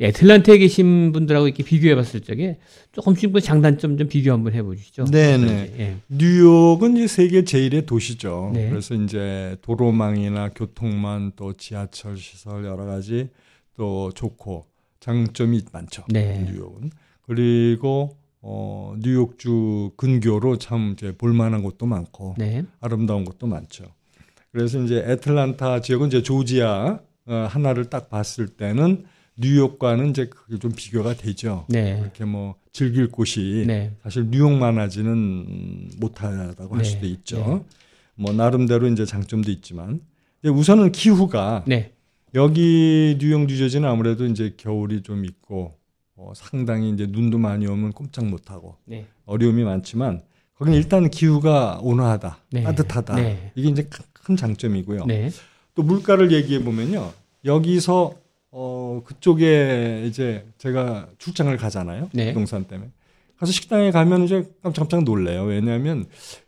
[0.00, 2.58] 애틀란타에 계신 분들하고 이렇게 비교해 봤을 적에
[2.92, 5.04] 조금씩 그 장단점 좀 비교 한번 해 보시죠.
[5.04, 5.74] 네네.
[5.78, 5.96] 예.
[6.08, 8.50] 뉴욕은 이제 세계 제일의 도시죠.
[8.54, 8.70] 네.
[8.70, 13.28] 그래서 이제 도로망이나 교통망 또 지하철 시설 여러 가지
[13.76, 14.64] 또 좋고
[15.00, 16.04] 장점이 많죠.
[16.08, 16.44] 네.
[16.46, 16.90] 뉴욕은.
[17.22, 22.64] 그리고 어, 뉴욕주 근교로 참 이제 볼만한 곳도 많고 네.
[22.80, 23.84] 아름다운 곳도 많죠.
[24.52, 29.04] 그래서 이제 애틀란타 지역은 이제 조지아 어, 하나를 딱 봤을 때는
[29.40, 31.64] 뉴욕과는 이제 그게 좀 비교가 되죠.
[31.68, 31.98] 네.
[31.98, 33.96] 그렇게 뭐 즐길 곳이 네.
[34.02, 36.88] 사실 뉴욕만 하지는 못하다고 할 네.
[36.88, 37.36] 수도 있죠.
[37.36, 37.76] 네.
[38.14, 40.00] 뭐 나름대로 이제 장점도 있지만
[40.44, 41.92] 우선은 기후가 네.
[42.34, 45.74] 여기 뉴욕 뉴저지는 아무래도 이제 겨울이 좀 있고
[46.16, 49.06] 어, 상당히 이제 눈도 많이 오면 꼼짝 못하고 네.
[49.24, 50.22] 어려움이 많지만
[50.54, 52.62] 거기는 일단 기후가 온화하다, 네.
[52.62, 53.14] 따뜻하다.
[53.16, 53.52] 네.
[53.54, 55.06] 이게 이제 큰 장점이고요.
[55.06, 55.30] 네.
[55.74, 57.12] 또 물가를 얘기해 보면요.
[57.46, 58.14] 여기서
[58.52, 62.08] 어 그쪽에 이제 제가 출장을 가잖아요.
[62.12, 62.28] 네.
[62.28, 62.90] 부동산 때문에.
[63.38, 65.44] 가서 식당에 가면 이제 깜짝깜짝 놀래요.
[65.44, 66.06] 왜냐하면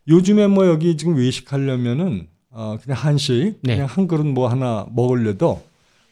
[0.08, 3.74] 요즘에 뭐 여기 지금 외식하려면은 어 그냥 한식 네.
[3.76, 5.62] 그냥 한 그릇 뭐 하나 먹으려도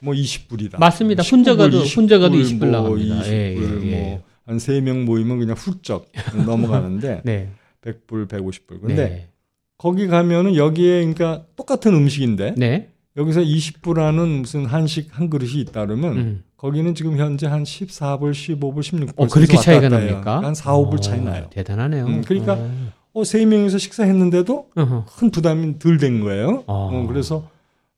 [0.00, 0.79] 뭐 20불이다.
[0.79, 1.22] 맞습니다.
[1.22, 3.14] 혼자 가도 혼자 가도 20불, 20불 나갑니다.
[3.16, 4.22] 20불 예, 예, 예.
[4.46, 6.11] 뭐한 3명 모이면 그냥 훌쩍
[6.46, 7.50] 넘어가는데 네.
[7.83, 8.81] 100불, 150불.
[8.81, 9.29] 근데 네.
[9.76, 12.88] 거기 가면은 여기에 그러니까 똑같은 음식인데 네.
[13.16, 16.44] 여기서 20불하는 무슨 한식 한 그릇이 있다 그러면 음.
[16.57, 20.42] 거기는 지금 현재 한 14불, 15불, 16불 어, 그렇게 차이가 납니까?
[20.42, 21.46] 한 4, 5불 차이 나요.
[21.51, 22.07] 대단하네요.
[22.07, 22.59] 음, 그러니까
[23.12, 25.07] 어, 세 명이서 식사했는데도 어허.
[25.07, 26.64] 큰 부담이 덜 된 거예요.
[26.66, 26.90] 어.
[26.92, 27.49] 어, 그래서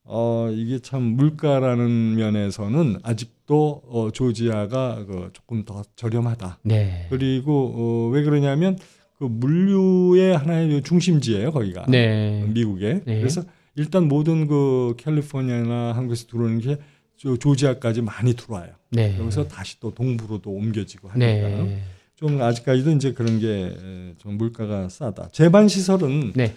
[0.05, 6.61] 어, 이게 참 물가라는 면에서는 아직도 어, 조지아가 그 조금 더 저렴하다.
[6.63, 7.07] 네.
[7.11, 8.79] 그리고 어, 왜 그러냐면
[9.19, 11.87] 그 물류의 하나의 중심지예요, 거기가.
[11.89, 12.45] 네.
[12.49, 13.03] 미국에.
[13.05, 13.19] 네.
[13.19, 13.43] 그래서
[13.75, 16.79] 일단 모든 그 캘리포니아나 한국에서 들어오는 게
[17.17, 18.73] 조지아까지 많이 들어와요.
[18.91, 19.17] 네.
[19.19, 21.83] 여기서 다시 또 동부로도 옮겨지고 하니까 네.
[22.17, 25.29] 좀 아직까지도 이제 그런 게 좀 물가가 싸다.
[25.33, 26.55] 재반 시설은 네.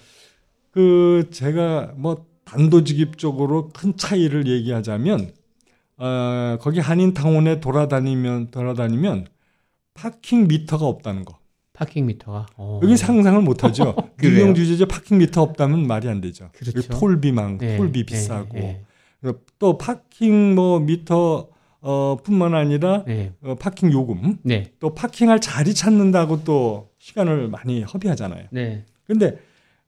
[0.72, 5.32] 그 제가 뭐 단도직입적으로 큰 차이를 얘기하자면
[5.98, 9.28] 어, 거기 한인타운에 돌아다니면 돌아다니면
[9.94, 11.40] parking meter가 없다는 거.
[11.76, 12.80] parking meter가 오.
[12.82, 13.96] 여기 상상을 못하죠.
[14.22, 16.50] 뉴욕 주제제 parking meter 없다면 말이 안 되죠.
[16.54, 16.82] 그렇죠.
[16.98, 18.86] toll비만, 네, toll비 네, 비싸고 네,
[19.22, 19.32] 네.
[19.60, 21.50] 또 parking 뭐 미터
[21.82, 23.34] 어 뿐만 아니라 네.
[23.44, 24.72] 어, parking 요금, 네.
[24.80, 28.48] 또 parking할 자리 찾는다고 또 시간을 많이 허비하잖아요.
[28.52, 28.86] 네.
[29.06, 29.38] 근데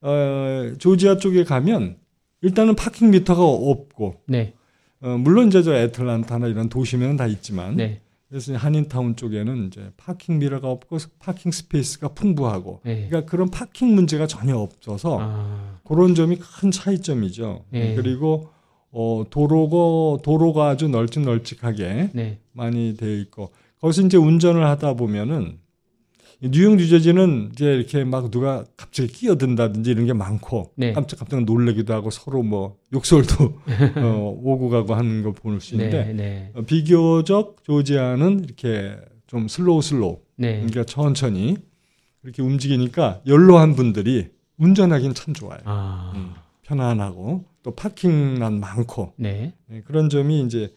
[0.01, 1.97] 어 조지아 쪽에 가면
[2.41, 4.53] 일단은 parking meter가 없고, 네.
[5.01, 8.01] 어, 물론 이제 저 애틀란타나 이런 도시면은 다 있지만, 네.
[8.29, 13.07] 그래서 한인타운 쪽에는 이제 parking meter가 없고 parking space가 풍부하고, 네.
[13.07, 15.79] 그러니까 그런 parking 문제가 전혀 없어서 아.
[15.85, 17.65] 그런 점이 큰 차이점이죠.
[17.69, 17.95] 네.
[17.95, 18.49] 그리고
[18.91, 22.39] 어, 도로가 도로가 아주 널찍널찍하게 네.
[22.51, 25.59] 많이 되어 있고, 거기서 이제 운전을 하다 보면은
[26.39, 30.93] 뉴욕 뉴저지는 이제 이렇게 막 누가 갑자기 끼어든다든지 이런 게 많고 네.
[30.93, 33.59] 깜짝깜짝 놀래기도 하고 서로 뭐 욕설도
[33.97, 36.51] 어, 오고 가고 하는 거볼수 있는데 네, 네.
[36.53, 38.95] 어, 비교적 조지아는 이렇게
[39.25, 40.57] 좀 slow slow 네.
[40.57, 41.57] 그러니까 천천히
[42.23, 45.59] 이렇게 움직이니까 연로한 분들이 운전하기는 참 좋아요.
[45.65, 46.11] 아.
[46.15, 49.53] 음, 편안하고 또 parking란 많고 네.
[49.67, 50.71] 네, 그런 점이 이제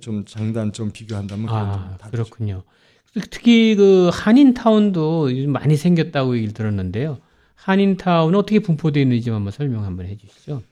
[0.00, 2.62] 좀 장단점 비교한다면 아, 그렇군요.
[3.14, 7.18] 특히 그 한인타운도 많이 생겼다고 얘기를 들었는데요.
[7.54, 10.62] 한인타운은 어떻게 분포되어 있는지 한번 설명 한번 해 주시죠.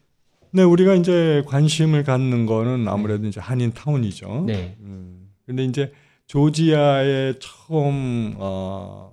[0.52, 4.44] 네, 우리가 이제 관심을 갖는 거는 아무래도 이제 한인 타운이죠.
[4.46, 4.76] 네.
[4.80, 5.92] 음, 근데 이제
[6.26, 9.12] 조지아에 처음 어,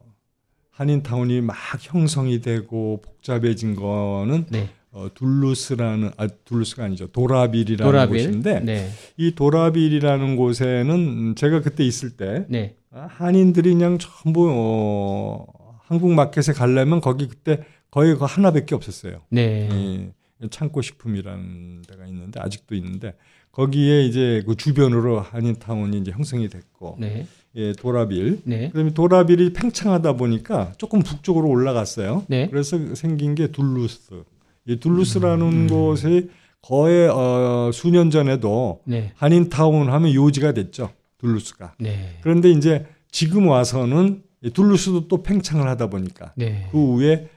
[0.72, 4.70] 한인 타운이 막 형성이 되고 복잡해진 거는 네.
[4.98, 8.18] 어, 둘루스라는 아 둘루스가 아니죠 도라빌이라는 도라빌?
[8.18, 8.90] 곳인데 네.
[9.16, 12.76] 이 도라빌이라는 곳에는 제가 그때 있을 때 네.
[12.92, 15.46] 아, 한인들이 그냥 전부 어,
[15.84, 19.22] 한국 마켓에 가려면 거기 그때 거의 그 하나밖에 없었어요.
[19.30, 19.70] 네.
[20.42, 23.14] 예, 창고 식품이라는 데가 있는데 아직도 있는데
[23.52, 27.28] 거기에 이제 그 주변으로 한인타운이 이제 형성이 됐고 네.
[27.56, 28.42] 예, 도라빌.
[28.46, 28.70] 네.
[28.70, 32.26] 그다음에 도라빌이 팽창하다 보니까 조금 북쪽으로 올라갔어요.
[32.28, 32.48] 네.
[32.50, 34.24] 그래서 생긴 게 둘루스.
[34.67, 35.67] 이 둘루스라는 음.
[35.67, 36.30] 곳이
[36.62, 39.12] 거의 어, 수년 전에도 네.
[39.15, 40.91] 한인타운 하면 요지가 됐죠.
[41.19, 41.75] 둘루스가.
[41.80, 42.17] 네.
[42.21, 46.67] 그런데 이제 지금 와서는 둘루스도 또 팽창을 하다 보니까 네.
[46.71, 47.30] 그 위에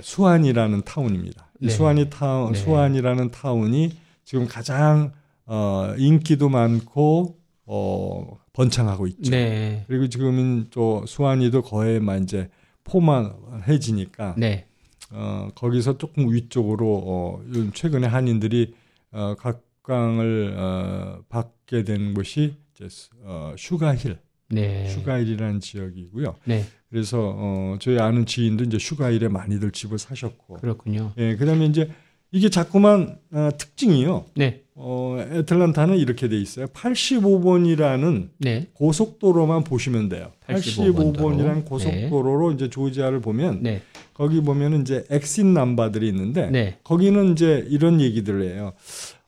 [0.00, 1.50] 수안이라는 타운입니다.
[1.60, 1.68] 네.
[1.68, 2.58] 수안이 타운, 네.
[2.58, 3.92] 수안이라는 타운이
[4.24, 5.12] 지금 가장
[5.46, 9.30] 어, 인기도 많고 어, 번창하고 있죠.
[9.32, 9.84] 네.
[9.88, 12.48] 그리고 지금은 또 수안이도 거의만 이제
[12.84, 14.66] 포만해지니까 네.
[15.10, 17.42] 어, 거기서 조금 위쪽으로 어,
[17.74, 18.74] 최근에 한인들이
[19.12, 22.88] 어, 각광을 어, 받게 된 곳이 이제
[23.24, 24.18] 어, 슈가힐.
[24.50, 24.88] 네.
[24.88, 26.36] 슈가힐이라는 지역이고요.
[26.44, 26.64] 네.
[26.88, 30.54] 그래서 어, 저희 아는 지인도 이제 슈가힐에 많이들 집을 사셨고.
[30.54, 31.12] 그렇군요.
[31.18, 31.88] 예, 그다음에 이제
[32.32, 34.26] 이게 자꾸만 어, 특징이요.
[34.34, 34.62] 네.
[34.74, 36.66] 어, 애틀란타는 이렇게 돼 있어요.
[36.68, 38.68] 85번이라는 네.
[38.74, 40.32] 고속도로만 보시면 돼요.
[40.46, 42.54] 85번이라는 고속도로로 네.
[42.54, 43.82] 이제 조지아를 보면 네.
[44.20, 46.76] 거기 보면 이제 엑신 남바들이 있는데 네.
[46.84, 48.74] 거기는 이제 이런 얘기들을 해요.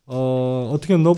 [0.04, 1.14] 어, 어떻게 너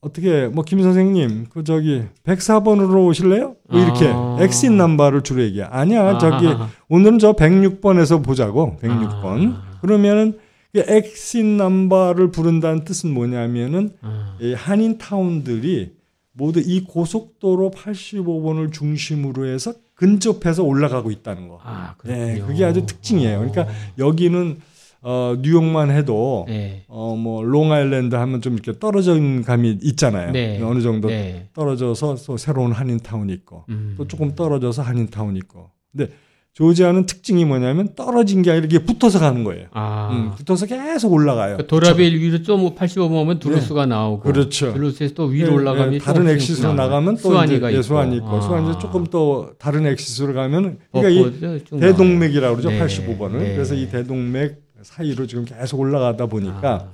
[0.00, 3.56] 어떻게 뭐 김 선생님 그 저기 104번으로 오실래요?
[3.68, 4.36] 뭐 이렇게 아.
[4.38, 5.64] 엑신 남바를 주로 얘기해.
[5.64, 6.10] 아니야.
[6.14, 6.18] 아.
[6.18, 6.46] 저기
[6.88, 8.76] 오늘은 저 106번에서 보자고.
[8.80, 9.54] 106번.
[9.56, 9.78] 아.
[9.80, 10.38] 그러면은
[10.72, 14.36] 엑신 남바를 부른다는 뜻은 뭐냐면은 아.
[14.40, 15.90] 이 한인 타운들이
[16.34, 21.60] 모두 이 고속도로 85번을 중심으로 해서 근접해서 올라가고 있다는 거.
[21.62, 23.38] 아, 네, 그게 아주 특징이에요.
[23.38, 23.74] 그러니까 어.
[23.98, 24.58] 여기는
[25.04, 26.84] 어, 뉴욕만 해도 네.
[26.86, 30.30] 어, 뭐 롱아일랜드 하면 좀 이렇게 떨어진 감이 있잖아요.
[30.30, 30.62] 네.
[30.62, 31.48] 어느 정도 네.
[31.54, 33.94] 떨어져서 또 새로운 한인 타운이 있고 음.
[33.96, 35.70] 또 조금 떨어져서 한인 타운이 있고.
[35.90, 36.12] 근데
[36.54, 39.68] 조지아는 특징이 뭐냐면 떨어진 게 아니라 이렇게 붙어서 가는 거예요.
[39.72, 40.10] 아.
[40.12, 41.56] 음, 붙어서 계속 올라가요.
[41.56, 43.90] 그러니까 도라빌 위로 좀 85면 둘루스가 네.
[43.90, 44.22] 나오고.
[44.22, 44.74] 그렇죠.
[44.74, 47.82] 둘루스에서 또 위로 네, 올라가면 네, 다른 엑시스로 나가면 또 스와니가 이제, 있고.
[47.82, 48.28] 스와니 있고.
[48.28, 48.40] 아.
[48.42, 52.70] 스와니 조금 또 다른 엑시스로 가면 그러니까 이 대동맥이라고 그러죠.
[52.70, 52.80] 네.
[52.84, 53.38] 85번을.
[53.54, 56.88] 그래서 이 대동맥 사이로 지금 계속 올라가다 보니까 아.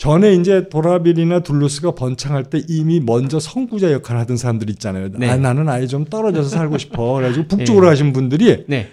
[0.00, 5.10] 전에 이제 도라빌이나 둘루스가 번창할 때 이미 먼저 선구자 역할을 하던 사람들 있잖아요.
[5.12, 5.28] 네.
[5.28, 7.16] 아, 나는 아예 좀 떨어져서 살고 싶어.
[7.16, 7.90] 그래가지고 북쪽으로 네.
[7.90, 8.88] 가신 분들이 네.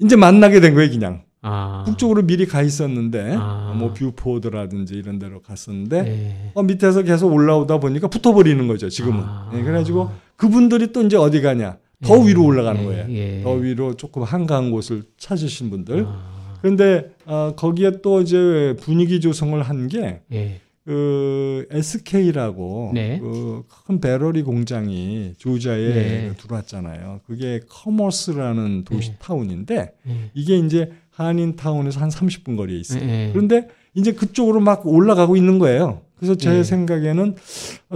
[0.00, 1.22] 이제 만나게 된 거예요, 그냥.
[1.42, 1.82] 아.
[1.86, 3.74] 북쪽으로 미리 가 있었는데 아.
[3.76, 6.50] 뭐 뷰포드라든지 이런 데로 갔었는데 네.
[6.54, 9.50] 어, 밑에서 계속 올라오다 보니까 붙어버리는 거죠 지금은 아.
[9.52, 12.28] 네, 그래가지고 그분들이 또 이제 어디 가냐 더 예.
[12.28, 12.84] 위로 올라가는 예.
[12.86, 13.42] 거예요 예.
[13.42, 16.34] 더 위로 조금 한가한 곳을 찾으신 분들 아.
[16.62, 20.60] 그런데 어, 거기에 또 이제 분위기 조성을 한게 예.
[20.84, 23.18] 그 SK라고 네.
[23.18, 26.32] 그 큰 배터리 공장이 조지아에 네.
[26.36, 27.20] 들어왔잖아요.
[27.26, 29.16] 그게 커머스라는 도시 네.
[29.18, 30.30] 타운인데 네.
[30.34, 33.04] 이게 이제 한인 타운에서 한 30분 거리에 있어요.
[33.04, 33.30] 네.
[33.32, 36.02] 그런데 이제 그쪽으로 막 올라가고 있는 거예요.
[36.16, 36.62] 그래서 제 네.
[36.62, 37.36] 생각에는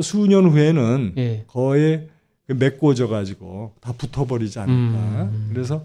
[0.01, 2.09] 수년 후에는 거의
[2.47, 5.23] 메꿔져 가지고 다 붙어버리지 않을까.
[5.25, 5.51] 음.
[5.53, 5.83] 그래서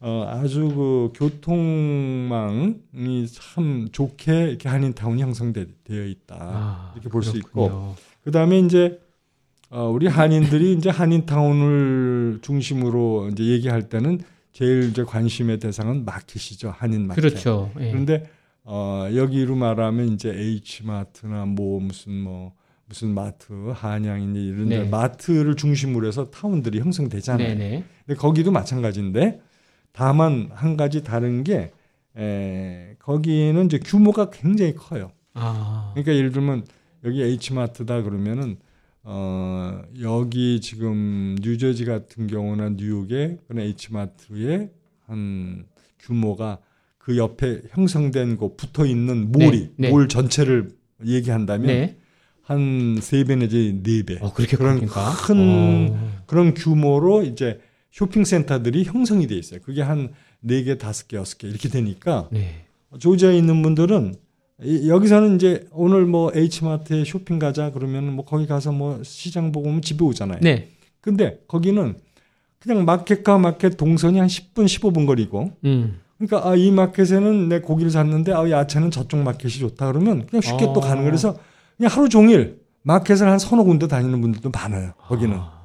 [0.00, 6.36] 어, 아주 그 교통망이 참 좋게 이렇게 한인타운이 형성되어 있다.
[6.38, 7.94] 아, 이렇게 볼 수 있고.
[8.22, 9.00] 그 다음에 이제,
[9.70, 14.20] 어, 우리 한인들이 이제 한인타운을 중심으로 이제 얘기할 때는
[14.52, 16.74] 제일 이제 관심의 대상은 마켓이죠.
[16.76, 17.20] 한인 마켓.
[17.20, 17.70] 그렇죠.
[17.80, 17.90] 예.
[17.90, 18.28] 그런데,
[18.64, 22.52] 어, 여기로 말하면 이제 H마트나 뭐 무슨 뭐,
[22.88, 24.84] 무슨 마트, 한양이니 이런 네.
[24.88, 27.48] 마트를 중심으로 해서 타운들이 형성되잖아요.
[27.48, 27.84] 네네.
[28.06, 29.40] 근데 거기도 마찬가지인데
[29.96, 31.72] 다만 한 가지 다른 게
[32.18, 35.10] 에, 거기는 이제 규모가 굉장히 커요.
[35.32, 35.90] 아.
[35.94, 36.66] 그러니까 예를 들면
[37.04, 38.58] 여기 H마트다 그러면은
[39.02, 44.70] 어, 여기 지금 뉴저지 같은 경우나 뉴욕의 그런 H마트의
[45.06, 45.64] 한
[46.00, 46.58] 규모가
[46.98, 49.90] 그 옆에 형성된 곳 붙어 있는 몰이 네, 네.
[49.90, 50.72] 몰 전체를
[51.06, 51.96] 얘기한다면 네.
[52.42, 54.18] 한세 배 내지 네 배.
[54.20, 54.86] 어, 그렇게 그런?
[54.86, 56.22] 큰 어.
[56.26, 57.60] 그런 규모로 이제
[57.96, 59.60] 쇼핑센터들이 형성이 돼 있어요.
[59.64, 60.10] 그게 한
[60.44, 62.66] 4개, 5개, 6개 이렇게 되니까 네.
[62.98, 64.14] 조지아에 있는 분들은
[64.86, 69.80] 여기서는 이제 오늘 뭐 H마트에 쇼핑 가자 그러면 뭐 거기 가서 뭐 시장 보고 오면
[69.80, 70.40] 집에 오잖아요.
[70.42, 70.68] 네.
[71.00, 71.96] 근데 거기는
[72.58, 76.00] 그냥 마켓과 마켓 동선이 한 10분, 15분 거리고 음.
[76.18, 80.66] 그러니까 아, 이 마켓에는 내 고기를 샀는데 아, 야채는 저쪽 마켓이 좋다 그러면 그냥 쉽게
[80.66, 80.72] 아.
[80.74, 81.38] 또 가는 거라서
[81.76, 84.92] 그냥 하루 종일 마켓을 한 서너 군데 다니는 분들도 많아요.
[84.98, 85.36] 거기는.
[85.38, 85.55] 아.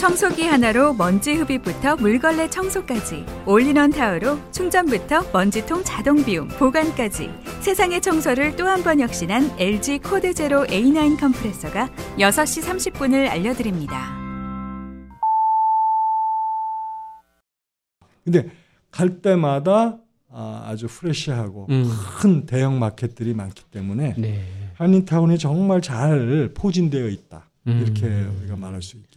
[0.00, 7.28] 청소기 하나로 먼지 흡입부터 물걸레 청소까지 올인원 타워로 충전부터 먼지통 자동 비움 보관까지
[7.60, 12.62] 세상의 청소를 또 한 번 혁신한 LG CordZero A9 컴프레서가 6시
[12.94, 14.16] 30분을 알려드립니다.
[18.24, 18.48] 근데
[18.90, 19.98] 갈 때마다
[20.30, 21.90] 아, 아주 프레시하고 음.
[22.20, 24.44] 큰 대형 마켓들이 많기 때문에 네.
[24.76, 27.50] 한인타운이 정말 잘 포진되어 있다.
[27.66, 28.38] 이렇게 음.
[28.40, 29.09] 우리가 말할 수 있겠죠.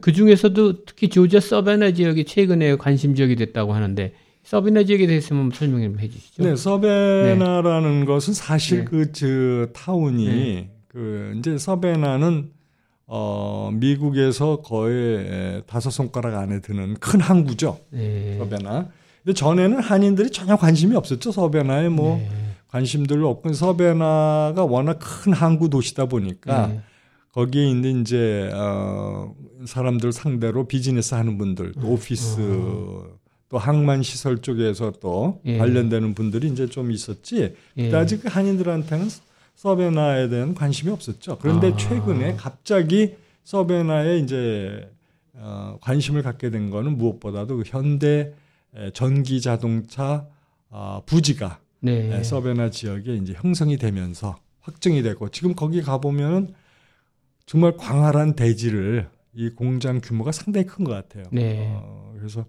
[0.00, 4.12] 그 중에서도 특히 조지아 서베나 지역이 최근에 관심 지역이 됐다고 하는데
[4.44, 6.42] 서베나 지역에 대해서 한번 설명 좀 해주시죠.
[6.42, 8.06] 네, 서베나라는 네.
[8.06, 8.84] 것은 사실 네.
[8.84, 10.70] 그저 타운이 네.
[10.88, 12.50] 그 이제 서베나는
[13.08, 17.78] 어 미국에서 거의 다섯 손가락 안에 드는 큰 항구죠.
[17.90, 18.36] 네.
[18.38, 18.88] 서베나.
[19.24, 21.32] 근데 전에는 한인들이 전혀 관심이 없었죠.
[21.32, 22.30] 서베나에 뭐 네.
[22.68, 26.72] 관심들 없고 서베나가 워낙 큰 항구 도시다 보니까.
[27.36, 27.42] 네.
[27.42, 29.34] 거기에 있는 이제 어
[29.66, 31.92] 사람들 상대로 비즈니스 하는 분들, 또 음.
[31.92, 33.18] 오피스 어.
[33.48, 35.58] 또 항만 시설 쪽에서 또 예.
[35.58, 37.54] 관련되는 분들이 이제 좀 있었지.
[37.76, 37.94] 예.
[37.94, 39.08] 아직 그 한인들한테는
[39.54, 41.38] 서베나에 대한 관심이 없었죠.
[41.40, 41.76] 그런데 아.
[41.76, 44.90] 최근에 갑자기 서베나에 이제
[45.34, 48.32] 어 관심을 갖게 된 거는 무엇보다도 그 현대
[48.94, 50.26] 전기 자동차
[50.70, 52.22] 어 부지가 네.
[52.22, 56.54] 서베나 지역에 이제 형성이 되면서 확정이 되고 지금 거기 가 보면은
[57.46, 61.24] 정말 광활한 대지를 이 공장 규모가 상당히 큰 것 같아요.
[61.30, 61.66] 네.
[61.70, 62.44] 어, 그래서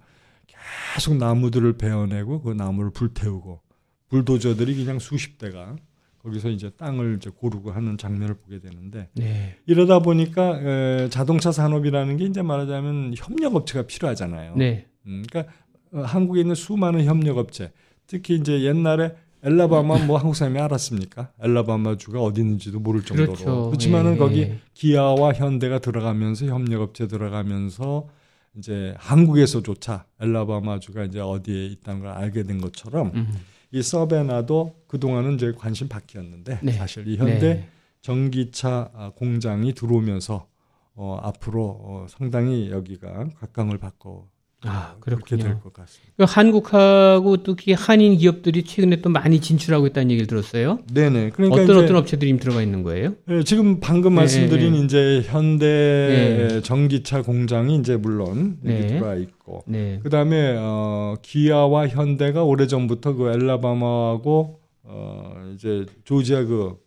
[0.93, 3.62] 계속 나무들을 베어내고 그 나무를 불태우고
[4.10, 5.75] 불도저들이 그냥 수십 대가
[6.23, 9.57] 거기서 이제 땅을 이제 고르고 하는 장면을 보게 되는데 네.
[9.65, 14.55] 이러다 보니까 에, 자동차 산업이라는 게 이제 말하자면 협력업체가 필요하잖아요.
[14.55, 14.88] 네.
[15.05, 15.53] 음, 그러니까
[15.91, 17.71] 어, 한국에 있는 수많은 협력업체
[18.07, 19.15] 특히 이제 옛날에
[19.47, 21.31] 엘라바마 뭐 한국 사람이 알았습니까?
[21.39, 23.33] 엘라바마 주가 어디 있는지도 모를 정도로.
[23.33, 23.67] 그렇죠.
[23.67, 24.60] 그렇지만은 예, 거기 예.
[24.73, 28.10] 기아와 현대가 들어가면서 협력업체 들어가면서
[28.57, 33.39] 이제 한국에서조차 엘라바마 주가 이제 어디에 있다는 걸 알게 된 것처럼 음.
[33.71, 36.71] 이 서베나도 그동안은 이제 관심 밖이었는데 네.
[36.73, 37.69] 사실 이 현대 네.
[38.01, 40.47] 전기차 아, 공장이 들어오면서
[40.95, 44.27] 어, 앞으로 어, 상당히 여기가 각광을 받고
[44.63, 46.13] 아, 그렇게 될 것 같습니다.
[46.17, 50.80] 그 한국하고 특히 한인 기업들이 최근에 또 많이 진출하고 있다는 얘기를 들었어요.
[50.91, 51.30] 네네.
[51.30, 53.13] 그러니까 어떤 어떤 업체들이 들어가 있는 거예요?
[53.26, 54.80] 네, 지금 방금 네, 말씀드린 네.
[54.80, 56.62] 이제 현대 네.
[56.62, 58.88] 전기차 공장이 이제 물론 여기 네.
[58.88, 60.00] 들어와 있고, 네.
[60.02, 66.78] 그 다음에 어, 기아와 현대가 오래 전부터 그 엘라바마하고 어, 이제 조지아 그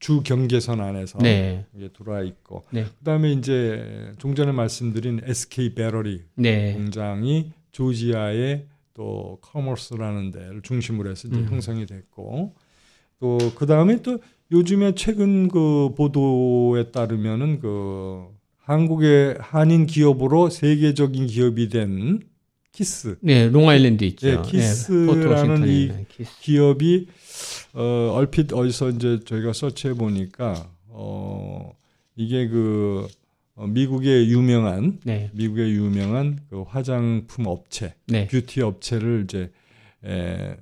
[0.00, 1.66] 주 경계선 안에서 네.
[1.92, 2.86] 들어와 있고 네.
[2.98, 6.72] 그다음에 이제 종전에 말씀드린 SK 배터리 네.
[6.72, 11.48] 공장이 조지아의 또 커머스라는 데를 중심으로 해서 이제 음.
[11.50, 12.54] 형성이 됐고
[13.20, 14.18] 또 그다음에 또
[14.50, 22.20] 요즘에 최근 그 보도에 따르면은 그 한국의 한인 기업으로 세계적인 기업이 된
[22.72, 23.16] 키스.
[23.20, 24.42] 네, 롱아일랜드 있죠.
[24.42, 26.30] 네, KISS라는 네, 이 키스.
[26.40, 27.08] 기업이
[27.74, 31.72] 어, 얼핏 어디서 이제 저희가 서치해 보니까 어,
[32.16, 33.06] 이게 그
[33.56, 35.30] 어, 미국의 유명한 네.
[35.34, 38.26] 미국의 유명한 그 화장품 업체, 네.
[38.28, 39.50] 뷰티 업체를 이제
[40.04, 40.56] 에,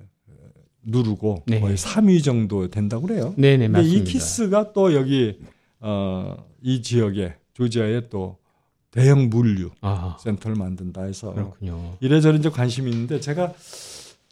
[0.83, 1.59] 누르고 네.
[1.59, 3.33] 거의 3위 정도 된다고 그래요.
[3.37, 4.01] 네, 네, 맞습니다.
[4.01, 5.39] 이 KISS가 또 여기
[5.79, 8.38] 어, 이 지역에 조지아에 또
[8.91, 10.17] 대형 물류 아하.
[10.19, 11.97] 센터를 만든다 해서 그렇군요.
[11.99, 13.53] 이래저래 이제 관심이 있는데 제가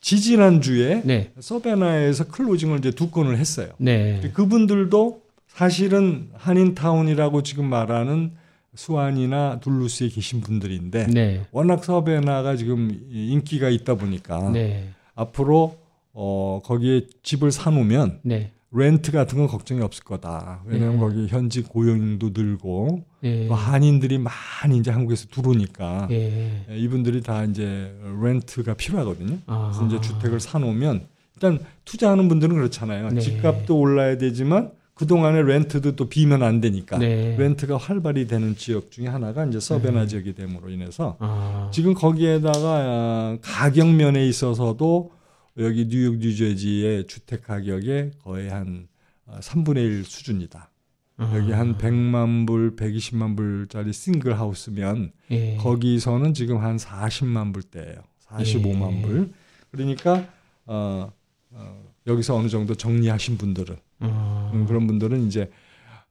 [0.02, 1.32] 지지난 주에 네.
[1.39, 3.70] 서베나에서 클로징을 이제 두 건을 했어요.
[3.78, 4.22] 네.
[4.34, 8.32] 그분들도 사실은 한인타운이라고 지금 말하는
[8.76, 11.46] 수완이나 둘루스에 계신 분들인데 네.
[11.52, 14.89] 워낙 서베나가 지금 인기가 있다 보니까 네.
[15.15, 15.78] 앞으로
[16.13, 18.54] 어 거기에 집을 사놓으면 네.
[18.71, 20.62] 렌트 같은 건 걱정이 없을 거다.
[20.65, 20.99] 왜냐하면 예.
[20.99, 23.47] 거기 현지 고용도 늘고 예.
[23.47, 26.65] 또 한인들이 많이 이제 한국에서 들어오니까 예.
[26.69, 26.77] 예.
[26.77, 29.38] 이분들이 다 이제 렌트가 필요하거든요.
[29.45, 29.71] 아.
[29.73, 33.10] 그래서 이제 주택을 사놓으면 일단 투자하는 분들은 그렇잖아요.
[33.10, 33.21] 네.
[33.21, 37.38] 집값도 올라야 되지만 그 동안에 렌트도 또 비면 안 되니까 네.
[37.38, 40.07] 렌트가 활발히 되는 지역 중에 하나가 이제 서베나 네.
[40.07, 41.70] 지역이 됨으로 인해서 아.
[41.72, 45.11] 지금 거기에다가 가격 면에 있어서도
[45.58, 48.88] 여기 뉴욕, 뉴저지의 주택 가격의 거의 한
[49.28, 50.70] 3분의 어, 1 수준이다.
[51.18, 51.34] 아.
[51.36, 55.58] 여기 한 100만 불, 120만 불짜리 싱글 하우스면 예.
[55.58, 58.03] 거기서는 지금 한 40만 불대예요.
[58.28, 59.01] 45만 예.
[59.01, 59.34] 불.
[59.72, 60.28] 그러니까
[60.66, 61.12] 어,
[61.51, 64.51] 어, 여기서 어느 정도 정리하신 분들은 아.
[64.53, 65.49] 음, 그런 분들은 이제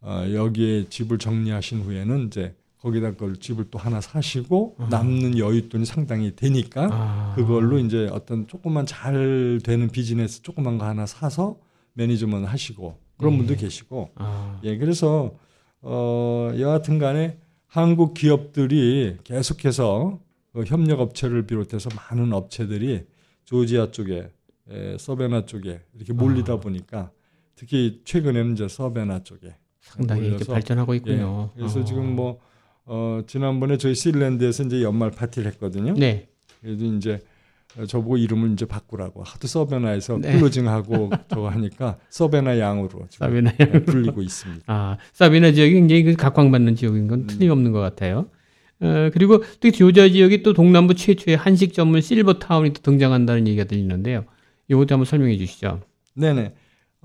[0.00, 2.54] 어, 여기에 집을 정리하신 후에는 이제
[2.86, 4.88] 거기다 그걸 집을 또 하나 사시고 아.
[4.88, 7.32] 남는 여윳돈이 상당히 되니까 아.
[7.34, 11.58] 그걸로 이제 어떤 조금만 잘 되는 비즈니스 조그만 거 하나 사서
[11.94, 13.38] 매니지먼트 하시고 그런 예.
[13.38, 14.60] 분도 계시고 아.
[14.62, 15.34] 예 그래서
[15.80, 20.20] 어 여하튼 간에 한국 기업들이 계속해서
[20.52, 23.04] 그 협력 업체를 비롯해서 많은 업체들이
[23.44, 24.30] 조지아 쪽에
[24.70, 26.60] 에, 서베나 쪽에 이렇게 몰리다 아.
[26.60, 27.10] 보니까
[27.56, 31.50] 특히 최근에는 이제 서베나 쪽에 상당히 이렇게 발전하고 있군요.
[31.56, 31.84] 예, 그래서 아.
[31.84, 32.40] 지금 뭐
[32.86, 35.94] 어, 지난번에 저희 실랜드에서 이제 연말 파티를 했거든요.
[35.94, 36.28] 네.
[36.62, 37.20] 그래서 이제
[37.88, 40.32] 저보고 이름을 이제 바꾸라고 하도 서베나에서 네.
[40.32, 44.64] 클로징하고 저거 하니까 서베나 양으로 사베나 양 불리고 있습니다.
[44.66, 47.26] 아 사베나 지역이 굉장히 그 각광받는 지역인 건 음.
[47.26, 48.26] 틀림없는 것 같아요.
[48.80, 53.64] 어, 그리고 또 조지아 지역이 또 동남부 최초의 한식 전문 실버 타운이 또 등장한다는 얘기가
[53.64, 54.24] 들리는데요.
[54.68, 55.80] 이것도 한번 설명해 주시죠.
[56.14, 56.54] 네네.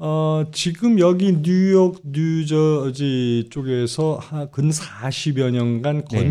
[0.03, 4.19] 어, 지금 여기 뉴욕, 뉴저지 쪽에서
[4.51, 6.23] 근 40여 년간 네.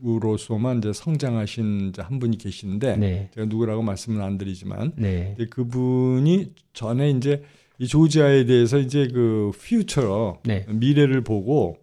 [0.00, 3.28] 건축으로서만 이제 성장하신 이제 한 분이 계시는데 네.
[3.34, 5.36] 제가 누구라고 말씀을 안 드리지만 네.
[5.50, 7.42] 그분이 전에 이제
[7.76, 10.64] 이 조지아에 대해서 이제 그 퓨처 네.
[10.70, 11.76] 미래를 보고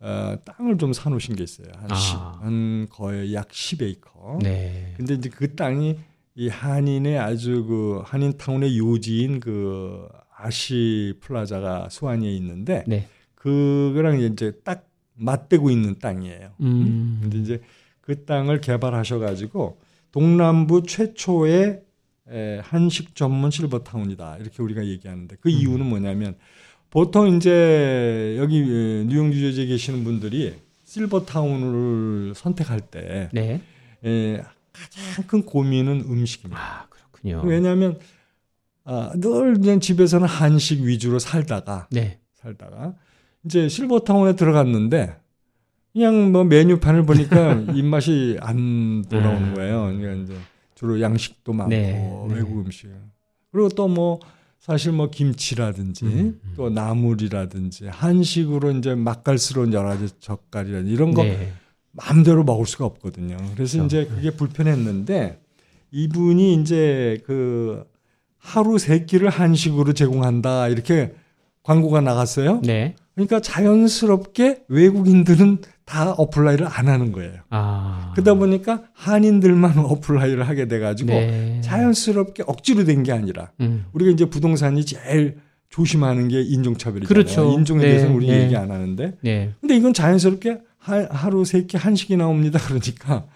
[0.00, 1.68] 어, 땅을 좀 사놓으신 게 있어요.
[1.78, 1.94] 한, 아.
[1.94, 4.42] 10, 한 거의 약 10에이커.
[4.42, 4.92] 네.
[4.98, 5.96] 근데 이제 그 땅이
[6.34, 13.06] 이 한인의 아주 그 한인타운의 요지인 그 아시 플라자가 수완리에 있는데 네.
[13.34, 16.52] 그거랑 이제 딱 맞대고 있는 땅이에요.
[16.60, 17.18] 음.
[17.22, 17.60] 근데 이제
[18.00, 19.78] 그 땅을 개발하셔가지고
[20.12, 21.82] 동남부 최초의
[22.30, 25.54] 에, 한식 전문 실버타운이다 이렇게 우리가 얘기하는데 그 음.
[25.54, 26.36] 이유는 뭐냐면
[26.90, 30.54] 보통 이제 여기 뉴욕 뉴저지에 계시는 분들이
[30.84, 33.60] 실버타운을 선택할 때 네.
[34.04, 34.42] 에,
[34.80, 36.60] 가장 큰 고민은 음식입니다.
[36.60, 37.42] 아, 그렇군요.
[37.44, 37.98] 왜냐하면
[38.84, 42.18] 아, 늘 그냥 집에서는 한식 위주로 살다가 네.
[42.34, 42.94] 살다가
[43.44, 45.16] 이제 실버타운에 들어갔는데
[45.92, 49.54] 그냥 뭐 메뉴판을 보니까 입맛이 안 돌아오는 아.
[49.54, 49.82] 거예요.
[49.96, 50.34] 그러니까 이제
[50.74, 51.92] 주로 양식도 많고 네,
[52.28, 52.34] 네.
[52.34, 52.88] 외국 음식.
[53.52, 54.20] 그리고 또 뭐
[54.60, 56.52] 사실 뭐 김치라든지 음, 음.
[56.54, 61.52] 또 나물이라든지 한식으로 이제 맛깔스러운 여러 가지 젓갈이라든지 이런 거 네.
[61.92, 63.36] 마음대로 먹을 수가 없거든요.
[63.54, 63.84] 그래서 그렇죠.
[63.86, 65.40] 이제 그게 불편했는데
[65.90, 67.84] 이분이 이제 그
[68.38, 71.12] 하루 세 끼를 한식으로 제공한다 이렇게
[71.62, 72.60] 광고가 나갔어요.
[72.64, 72.94] 네.
[73.14, 77.32] 그러니까 자연스럽게 외국인들은 다 apply를 안 하는 거예요.
[77.50, 78.12] 아.
[78.14, 81.60] 그러다 보니까 한인들만 apply를 하게 돼가지고 네.
[81.62, 83.84] 자연스럽게 억지로 된 게 아니라 음.
[83.92, 85.38] 우리가 이제 부동산이 제일
[85.68, 87.08] 조심하는 게 인종차별이잖아요.
[87.08, 87.52] 그렇죠.
[87.58, 87.88] 인종에 네.
[87.88, 88.44] 대해서는 우리 네.
[88.44, 89.16] 얘기 안 하는데.
[89.20, 89.52] 네.
[89.60, 92.58] 근데 이건 자연스럽게 하루 세 끼 한식이 나옵니다.
[92.66, 93.26] 그러니까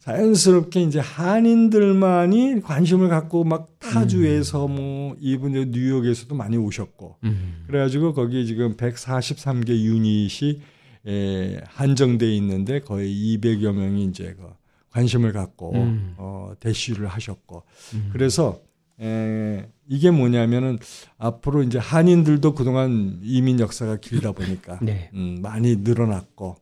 [0.00, 4.74] 자연스럽게 이제 한인들만이 관심을 갖고 막 타주에서 음.
[4.74, 7.64] 뭐 이분 뉴욕에서도 많이 오셨고 음.
[7.66, 10.60] 그래가지고 거기 지금 143개 유닛이
[11.06, 14.48] 에, 한정돼 있는데 거의 200여 명이 이제 그
[14.90, 16.14] 관심을 갖고 음.
[16.16, 17.62] 어, 대시를 하셨고
[17.94, 18.10] 음.
[18.12, 18.60] 그래서
[19.00, 20.78] 에, 이게 뭐냐면은
[21.18, 25.10] 앞으로 이제 한인들도 그동안 이민 역사가 길다 보니까 네.
[25.14, 26.56] 음, 많이 늘어났고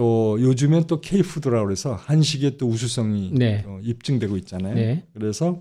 [0.00, 3.62] 또 요즘엔 또 K푸드라고 그래서 한식의 또 우수성이 네.
[3.66, 4.74] 어, 입증되고 있잖아요.
[4.74, 5.04] 네.
[5.12, 5.60] 그래서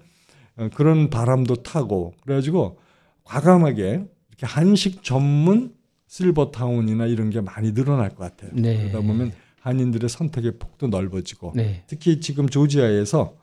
[0.56, 2.80] 어, 그런 바람도 타고 그래가지고
[3.26, 5.74] 과감하게 이렇게 한식 전문
[6.08, 8.52] 실버타운이나 이런 게 많이 늘어날 것 같아요.
[8.54, 8.78] 네.
[8.78, 11.84] 그러다 보면 한인들의 선택의 폭도 넓어지고 네.
[11.88, 13.36] 특히 지금 조지아에서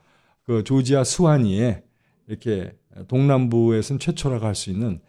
[0.45, 1.83] 그 조지아 수완이에
[2.27, 2.73] 이렇게
[3.09, 5.01] 동남부에서는 최초라고 할 수 있는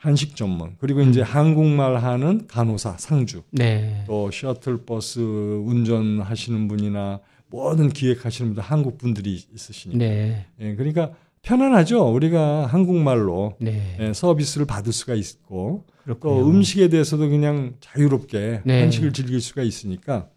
[0.00, 1.24] 한식 전문 그리고 이제 음.
[1.24, 4.02] 한국말 하는 간호사 상주 네.
[4.06, 7.20] 또 셔틀버스 운전하시는 분이나
[7.50, 10.46] 모든 기획하시는 분들 한국 분들이 있으시니까 네.
[10.58, 13.96] 예, 그러니까 편안하죠 우리가 한국말로 네.
[14.00, 16.34] 예, 서비스를 받을 수가 있고 그렇군요.
[16.34, 18.80] 또 음식에 대해서도 그냥 자유롭게 네.
[18.80, 20.30] 한식을 즐길 수가 있으니까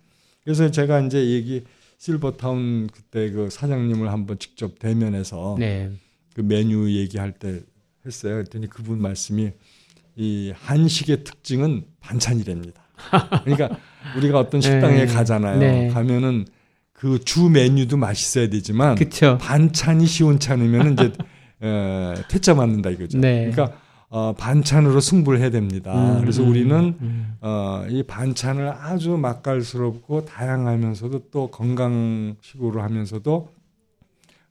[0.44, 1.64] 그래서 제가 이제 얘기
[2.00, 5.90] 실버타운 그때 그 사장님을 한번 직접 대면해서 네.
[6.36, 7.62] 그 메뉴 얘기할 때
[8.06, 8.36] 했어요.
[8.36, 9.52] 그랬더니 그분 말씀이
[10.16, 12.82] 이 한식의 특징은 반찬이랍니다.
[13.44, 13.78] 그러니까
[14.18, 15.14] 우리가 어떤 식당에 네.
[15.14, 15.60] 가잖아요.
[15.60, 15.88] 네.
[15.90, 16.46] 가면은
[16.94, 19.38] 그 주 메뉴도 맛있어야 되지만 그쵸.
[19.42, 21.12] 반찬이 시원찮으면 이제
[21.62, 23.18] 에, 퇴짜 맞는다 이거죠.
[23.20, 23.50] 네.
[23.52, 23.78] 그러니까
[24.10, 25.92] 어, 반찬으로 승부를 해야 됩니다.
[25.94, 27.36] 음, 그래서 우리는 음.
[27.42, 33.53] 어, 이 반찬을 아주 맛깔스럽고 다양하면서도 또 건강식으로 하면서도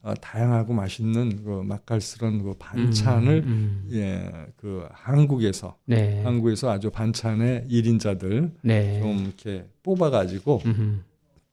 [0.03, 3.89] 어, 다양하고 맛있는 그 맛깔스러운 그 반찬을 음, 음.
[3.93, 6.21] 예, 그 한국에서 네.
[6.23, 8.99] 한국에서 아주 반찬의 1인자들 네.
[8.99, 10.61] 좀 이렇게 뽑아 가지고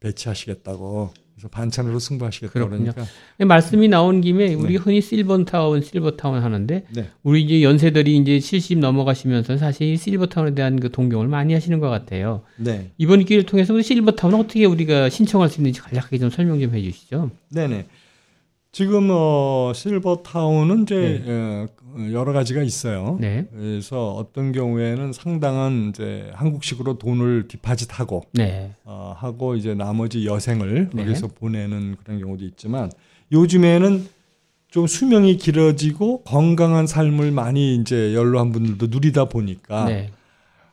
[0.01, 3.07] 배치하시겠다고 그래서 반찬으로 승부하시겠다 그러니까
[3.39, 4.79] 말씀이 나온 김에 우리 네.
[4.79, 7.09] 흔히 실버타운 실버타운 하는데 네.
[7.23, 12.43] 우리 이제 연세들이 이제 70 넘어가시면서 사실 실버타운에 대한 그 동경을 많이 하시는 것 같아요.
[12.57, 12.91] 네.
[12.99, 17.31] 이번 기회를 통해서 실버타운 어떻게 우리가 신청할 수 있는지 간략하게 좀 설명 좀 해주시죠.
[17.53, 17.87] 네네.
[18.73, 21.33] 지금 어 실버타운은 이제 네.
[21.33, 21.67] 어,
[22.13, 23.19] 여러 가지가 있어요.
[23.21, 23.47] 네.
[23.53, 28.73] 그래서 어떤 경우에는 상당한 이제 한국식으로 돈을 디파짓하고 네.
[28.85, 31.05] 어, 하고 이제 나머지 여생을 네.
[31.05, 32.93] 거기서 보내는 그런 경우도 있지만
[33.33, 34.07] 요즘에는
[34.69, 40.11] 좀 수명이 길어지고 건강한 삶을 많이 이제 연로한 분들도 누리다 보니까 네.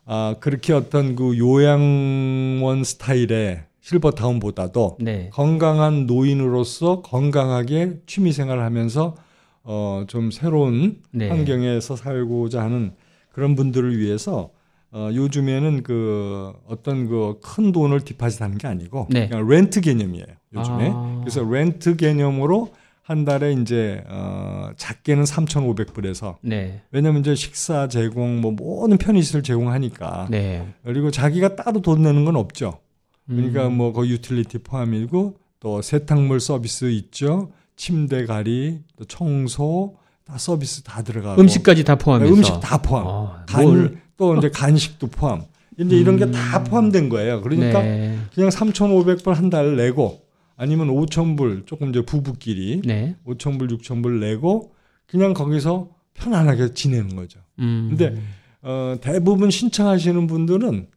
[0.06, 5.30] 아 그렇게 어떤 그 요양원 스타일의 실버타운보다도 네.
[5.32, 9.16] 건강한 노인으로서 건강하게 취미 생활을 하면서
[9.64, 11.30] 어, 좀 새로운 네.
[11.30, 12.92] 환경에서 살고자 하는
[13.32, 14.50] 그런 분들을 위해서
[14.92, 19.30] 어, 요즘에는 그 어떤 그 큰 돈을 deposit하는 게 아니고 네.
[19.30, 20.26] 그냥 렌트 개념이에요.
[20.54, 20.92] 요즘에.
[20.94, 21.18] 아.
[21.22, 22.74] 그래서 렌트 개념으로
[23.04, 26.82] 한 달에 이제 어 작게는 3,500불에서 네.
[26.92, 30.68] 왜냐면 이제 식사 제공 뭐 모든 편의시설 제공하니까 네.
[30.84, 32.80] 그리고 자기가 따로 돈 내는 건 없죠.
[33.28, 33.78] 그러니까 음.
[33.78, 37.52] 뭐 그 utility 포함이고 또 세탁물 서비스 있죠.
[37.76, 43.08] 침대 갈이, 또 청소 다 서비스 다 들어가고 음식까지 다 포함해서 네, 음식 다 포함.
[43.08, 45.44] 아, 간, 또 이제 간식도 포함.
[45.80, 46.00] 이제 음.
[46.02, 47.42] 이런 게 다 포함된 거예요.
[47.42, 48.18] 그러니까 네.
[48.34, 50.22] 그냥 3,500불 한 달 내고
[50.56, 53.16] 아니면 5,000불 조금 이제 부부끼리 네.
[53.28, 54.74] 5,000불, 6,000불 내고
[55.06, 57.40] 그냥 거기서 편안하게 지내는 거죠.
[57.60, 57.88] 음.
[57.90, 58.20] 근데
[58.64, 60.88] 어 대부분 신청하시는 분들은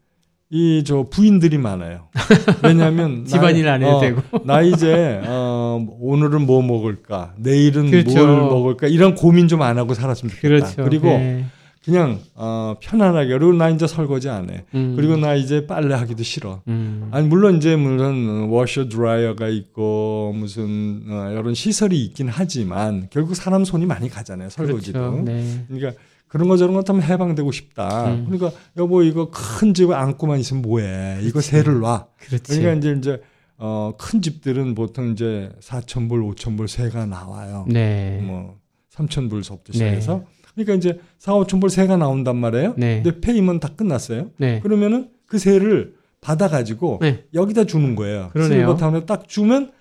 [0.53, 2.09] 이 저 부인들이 많아요.
[2.65, 8.27] 왜냐하면 집안일 안 해도 어, 되고 나 이제 어, 오늘은 뭐 먹을까, 내일은 그렇죠.
[8.27, 10.49] 뭘 먹을까 이런 고민 좀 안 하고 살았으면 좋겠다.
[10.49, 10.85] 그렇죠.
[10.85, 11.45] 그리고 네.
[11.85, 14.65] 그냥 어, 편안하게 그리고 나 이제 설거지 안 해.
[14.75, 14.95] 음.
[14.97, 16.61] 그리고 나 이제 빨래 하기도 싫어.
[16.69, 17.09] 음.
[17.13, 23.65] 아니 물론 이제 물론 워셔 드라이어가 있고 무슨 어, 이런 시설이 있긴 하지만 결국 사람
[23.65, 24.99] 손이 많이 가잖아요 설거지도.
[24.99, 25.23] 그렇죠.
[25.25, 25.65] 네.
[25.69, 25.93] 그러니까
[26.31, 28.13] 그런 거 저런 것좀 해방되고 싶다.
[28.13, 28.25] 음.
[28.25, 31.19] 그러니까 여보 이거 큰 집을 안고만 있으면 뭐해?
[31.23, 31.41] 이거.
[31.41, 32.07] 세를 놔.
[32.19, 32.57] 그렇지.
[32.57, 33.23] 그러니까 이제 이제
[33.59, 37.67] 어, 큰 집들은 보통 이제 4천 불, 5천 불 세가 나와요.
[37.69, 38.21] 네.
[38.23, 38.59] 뭐
[38.95, 40.19] 3천 불서부터 시작해서.
[40.19, 40.25] 네.
[40.55, 42.75] 그러니까 이제 4, 5천 불 세가 나온단 말이에요.
[42.77, 43.03] 네.
[43.03, 44.31] 근데 페이면 다 끝났어요.
[44.37, 44.61] 네.
[44.61, 47.25] 그러면은 그 세를 받아가지고 네.
[47.35, 48.31] 여기다 주는 거예요.
[48.33, 48.61] 그러네요.
[48.61, 49.73] 실버타운에 딱 주면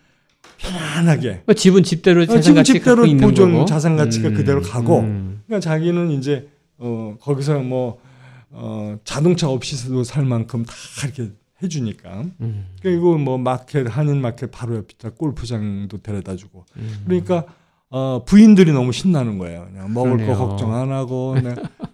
[0.57, 1.43] 편안하게.
[1.45, 3.65] 뭐 집은 집대로 자산 가치 집대로 보존.
[3.65, 4.99] 자산 가치가 음, 그대로 가고.
[4.99, 5.41] 음.
[5.45, 6.47] 그러니까 자기는 이제
[6.77, 7.99] 어 거기서 뭐
[8.51, 10.73] 어, 자동차 없이도 살 만큼 다
[11.05, 11.31] 이렇게
[11.61, 12.23] 해주니까.
[12.41, 12.65] 음.
[12.81, 16.65] 그리고 뭐 마켓 한인 마켓 바로 옆에 골프장도 데려다주고.
[16.77, 17.01] 음.
[17.05, 17.45] 그러니까
[17.91, 19.67] 어, 부인들이 너무 신나는 거예요.
[19.71, 20.37] 그냥 먹을 그러네요.
[20.37, 21.35] 거 걱정 안 하고.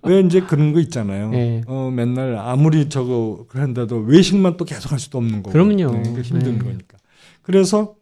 [0.04, 1.30] 왜 이제 그런 거 있잖아요.
[1.30, 1.62] 네.
[1.68, 5.52] 어, 맨날 아무리 저거 그런데도 외식만 또 계속 할 수도 없는 거고.
[5.52, 5.92] 그럼요.
[6.04, 6.64] 네, 힘든 네.
[6.64, 6.98] 거니까.
[7.42, 7.96] 그래서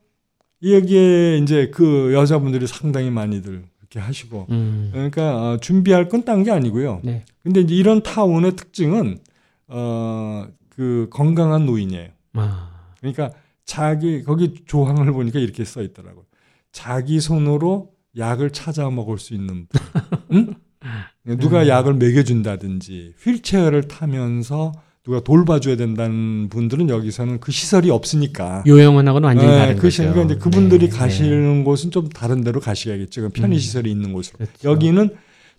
[0.64, 4.90] 여기에 이제 그 여자분들이 상당히 많이들 그렇게 하시고 음.
[4.92, 7.02] 그러니까 어, 준비할 건 딴 게 아니고요.
[7.04, 7.26] 네.
[7.44, 9.18] 근데 이제 이런 타운의 특징은
[9.68, 12.10] 어 그 건강한 노인이에요.
[12.34, 12.72] 아.
[13.00, 13.30] 그러니까
[13.64, 16.26] 자기 거기 조항을 보니까 이렇게 써 있더라고요.
[16.72, 19.82] 자기 손으로 약을 찾아 먹을 수 있는 분.
[20.32, 20.54] 응?
[21.40, 21.68] 누가 음.
[21.68, 24.72] 약을 먹여준다든지 휠체어를 타면서
[25.04, 30.04] 누가 돌봐줘야 된다는 분들은 여기서는 그 시설이 없으니까 요양원하고는 완전히 네, 다른 그 거죠.
[30.04, 31.64] 그러니까 이제 그분들이 네, 가시는 네.
[31.66, 33.30] 곳은 좀 다른 데로 가셔야겠죠.
[33.30, 33.98] 편의 시설이 음.
[33.98, 34.38] 있는 곳으로.
[34.38, 34.70] 그렇죠.
[34.70, 35.10] 여기는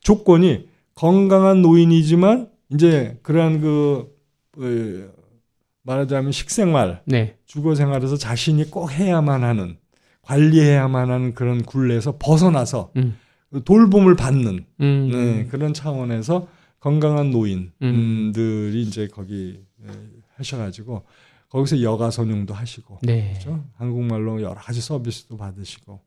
[0.01, 4.09] 조건이 건강한 노인이지만 이제 그러한 그
[4.57, 5.13] 어,
[5.83, 7.37] 말하자면 식생활, 네.
[7.45, 9.77] 주거 생활에서 자신이 꼭 해야만 하는
[10.23, 13.19] 관리해야만 하는 그런 굴레에서 벗어나서 음.
[13.67, 15.09] 돌봄을 받는 음.
[15.13, 16.49] 네, 그런 차원에서
[16.89, 18.85] 건강한 노인들이 음.
[18.87, 19.91] 이제 거기 예,
[20.37, 21.03] 하셔가지고
[21.49, 23.31] 거기서 여가 선용도 하시고 네.
[23.41, 23.65] 그렇죠?
[23.77, 25.99] 한국말로 여러 가지 서비스도 받으시고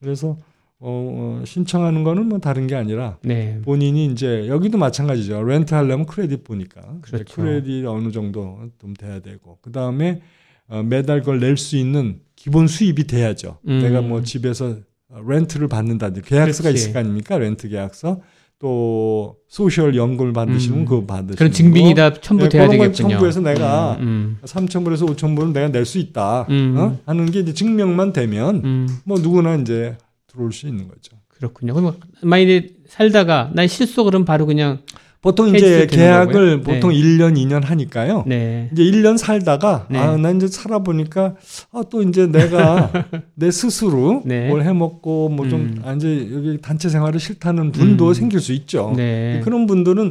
[0.00, 0.38] 그래서
[0.78, 3.60] 어, 어, 신청하는 거는 뭐 다른 게 아니라 네.
[3.62, 5.42] 본인이 이제 여기도 마찬가지죠.
[5.42, 7.34] 렌트 하려면 크레딧 보니까 그렇죠.
[7.34, 10.22] 크레딧 어느 정도 좀 돼야 되고 그 다음에
[10.68, 13.58] 어, 매달 그걸 낼 수 있는 기본 수입이 돼야죠.
[13.66, 13.80] 음.
[13.80, 14.76] 내가 뭐 집에서
[15.10, 16.80] 렌트를 받는다든지 계약서가 그렇지.
[16.80, 17.38] 있을 거 아닙니까?
[17.38, 18.20] 렌트 계약서.
[18.62, 20.84] 또 소셜 연금을 받으시면 음.
[20.84, 23.08] 그거 받으시는 그런 증빙이 다 첨부돼야 네, 되겠군요.
[23.10, 24.46] 첨부해서 내가 음, 음.
[24.46, 26.76] 3천 불에서 5천 불은 내가 낼 수 있다 음.
[26.78, 26.96] 어?
[27.04, 28.88] 하는 게 이제 증명만 되면 음.
[29.04, 29.98] 뭐 누구나 이제
[30.28, 31.16] 들어올 수 있는 거죠.
[31.26, 31.74] 그렇군요.
[31.74, 34.78] 그럼 만약에 살다가 난 실속 그럼 바로 그냥
[35.22, 36.96] 보통 이제 계약을 보통 네.
[36.96, 38.24] 1년, 2년 하니까요.
[38.26, 38.68] 네.
[38.72, 39.98] 이제 1년 살다가 네.
[39.98, 41.36] 아, 난 이제 살아보니까
[41.70, 42.90] 아, 또 이제 내가
[43.34, 44.48] 내 스스로 네.
[44.48, 45.82] 뭘 해먹고 뭐좀 음.
[45.84, 48.14] 아, 이제 여기 단체 생활을 싫다는 분도 음.
[48.14, 48.92] 생길 수 있죠.
[48.96, 49.40] 네.
[49.44, 50.10] 그런 분들은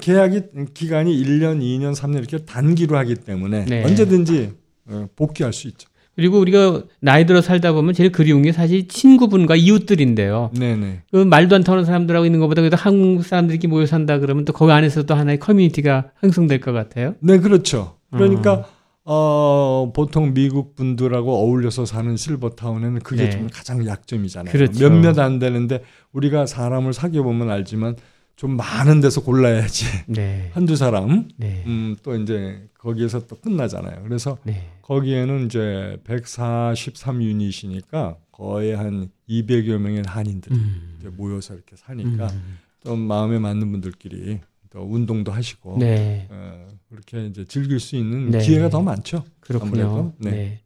[0.00, 0.42] 계약이
[0.74, 3.84] 기간이 1년, 2년, 3년 이렇게 단기로 하기 때문에 네.
[3.84, 4.50] 언제든지
[4.86, 5.88] 어, 복귀할 수 있죠.
[6.20, 10.50] 그리고 우리가 나이 들어 살다 보면 제일 그리운 게 사실 친구분과 이웃들인데요.
[10.54, 11.04] 네네.
[11.10, 14.70] 그 말도 안 통하는 사람들하고 있는 것보다 그래도 한국 사람들이 모여 산다 그러면 또 거기
[14.70, 17.14] 안에서 도 하나의 커뮤니티가 형성될 것 같아요.
[17.20, 17.96] 네, 그렇죠.
[18.10, 18.64] 그러니까 어.
[19.04, 23.30] 어, 보통 미국 분들하고 어울려서 사는 실버타운에는 그게 네.
[23.30, 24.52] 좀 가장 약점이잖아요.
[24.52, 24.78] 그렇죠.
[24.78, 27.96] 몇몇 안 되는데 우리가 사람을 사귀어 보면 알지만
[28.40, 29.84] 좀 많은 데서 골라야지.
[30.06, 30.48] 네.
[30.56, 31.28] 한두 사람.
[31.36, 31.62] 네.
[31.66, 34.02] 음, 또 이제 거기에서 또 끝나잖아요.
[34.02, 34.66] 그래서 네.
[34.80, 41.14] 거기에는 이제 143 유닛이니까 거의 한 200여 명의 한인들이 음.
[41.18, 42.58] 모여서 이렇게 사니까 음.
[42.82, 46.26] 좀 마음에 맞는 분들끼리 또 운동도 하시고 네.
[46.30, 48.38] 어, 그렇게 이제 즐길 수 있는 네.
[48.38, 49.22] 기회가 더 많죠.
[49.40, 50.14] 그렇군요.
[50.16, 50.30] 네.
[50.30, 50.60] 네.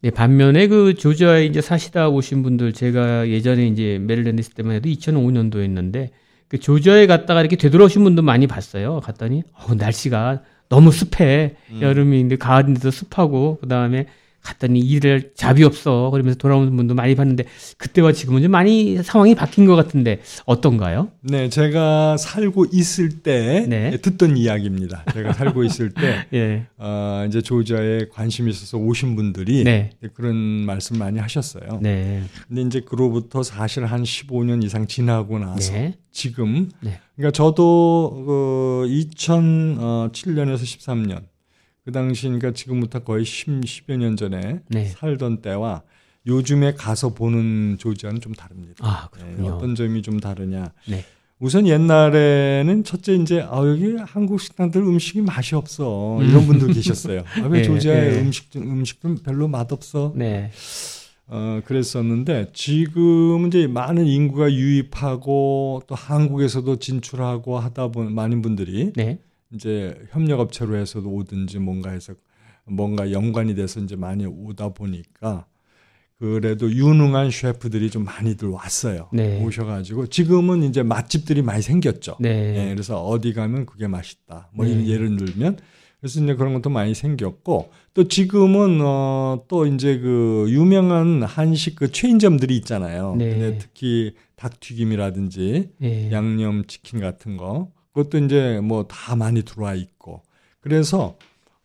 [0.00, 0.10] 네.
[0.10, 6.10] 반면에 그 조지아에 이제 사시다 오신 분들 제가 예전에 이제 메릴랜드 있을 때만 해도 2005년도였는데
[6.48, 9.00] 그 조지아에 갔다가 이렇게 되돌아오신 분도 많이 봤어요.
[9.00, 11.56] 갔더니 어, 날씨가 너무 습해.
[11.70, 11.82] 음.
[11.82, 14.06] 여름인데 가을인데도 습하고 그다음에
[14.46, 16.10] 갔더니 일을 잡이 없어.
[16.10, 17.44] 그러면서 돌아오는 분도 많이 봤는데
[17.78, 21.10] 그때와 지금은 좀 많이 상황이 바뀐 것 같은데 어떤가요?
[21.20, 23.96] 네, 제가 살고 있을 때 네.
[23.98, 25.04] 듣던 이야기입니다.
[25.12, 26.66] 제가 살고 있을 때 예.
[26.78, 29.90] 어, 이제 조지아에 관심 있어서 오신 분들이 네.
[30.14, 31.80] 그런 말씀 많이 하셨어요.
[31.82, 32.22] 네.
[32.46, 35.94] 근데 이제 그로부터 사실 한 15년 이상 지나고 나서 네.
[36.12, 37.00] 지금 네.
[37.16, 41.22] 그러니까 저도 그 2007년에서 13년
[41.86, 44.86] 그 당시 그러니까 지금부터 거의 10, 10 여 년 전에 네.
[44.86, 45.82] 살던 때와
[46.26, 48.74] 요즘에 가서 보는 조지아는 좀 다릅니다.
[48.80, 49.08] 아,
[49.38, 50.72] 네, 어떤 점이 좀 다르냐.
[50.88, 51.04] 네.
[51.38, 56.46] 우선 옛날에는 첫째 이제 아 여기 한국 식당들 음식이 맛이 없어 이런 음.
[56.48, 57.20] 분들 계셨어요.
[57.40, 58.20] 아, 왜 네, 조지아의 네.
[58.20, 60.12] 음식 음식은 별로 맛 없어.
[60.16, 60.50] 네.
[61.28, 69.18] 어 그랬었는데 지금 이제 많은 인구가 유입하고 또 한국에서도 진출하고 하다 보면 많은 분들이 네.
[69.52, 72.14] 이제 협력업체로 해서도 오든지 뭔가 해서
[72.64, 75.46] 뭔가 연관이 돼서 이제 많이 오다 보니까
[76.18, 79.08] 그래도 유능한 셰프들이 좀 많이들 왔어요.
[79.12, 79.42] 네.
[79.44, 82.16] 오셔가지고 지금은 이제 맛집들이 많이 생겼죠.
[82.20, 82.52] 네.
[82.52, 84.48] 네 그래서 어디 가면 그게 맛있다.
[84.52, 84.86] 뭐 네.
[84.86, 85.58] 예를 들면
[86.00, 92.56] 그래서 이제 그런 것도 많이 생겼고 또 지금은 어또 이제 그 유명한 한식 그 체인점들이
[92.58, 93.14] 있잖아요.
[93.16, 93.30] 네.
[93.30, 96.12] 근데 특히 닭 튀김이라든지 네.
[96.12, 100.20] 양념 치킨 같은 거 그것도 이제 뭐 다 많이 들어와 있고
[100.60, 101.16] 그래서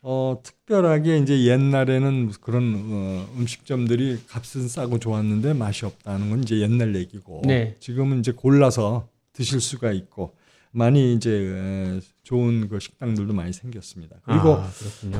[0.02, 6.96] 어 특별하게 이제 옛날에는 그런 어, 음식점들이 값은 싸고 좋았는데 맛이 없다는 건 이제 옛날
[6.96, 7.76] 얘기고 네.
[7.80, 10.34] 지금은 이제 골라서 드실 수가 있고
[10.72, 14.16] 많이 이제 좋은 그 식당들도 많이 생겼습니다.
[14.24, 14.72] 그리고 아,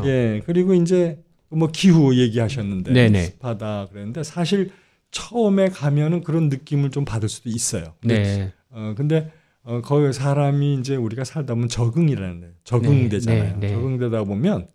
[0.06, 3.24] 예 그리고 이제 뭐 기후 얘기하셨는데 네네.
[3.26, 4.72] 습하다 그랬는데 사실
[5.12, 7.94] 처음에 가면은 그런 느낌을 좀 받을 수도 있어요.
[8.02, 8.54] 네.
[8.70, 9.30] 어 근데
[9.64, 13.44] 어, 거기 사람이 이제 우리가 살다 보면 적응이라는 적응되잖아요.
[13.44, 13.74] 네, 네, 네.
[13.74, 14.68] 적응되다 보면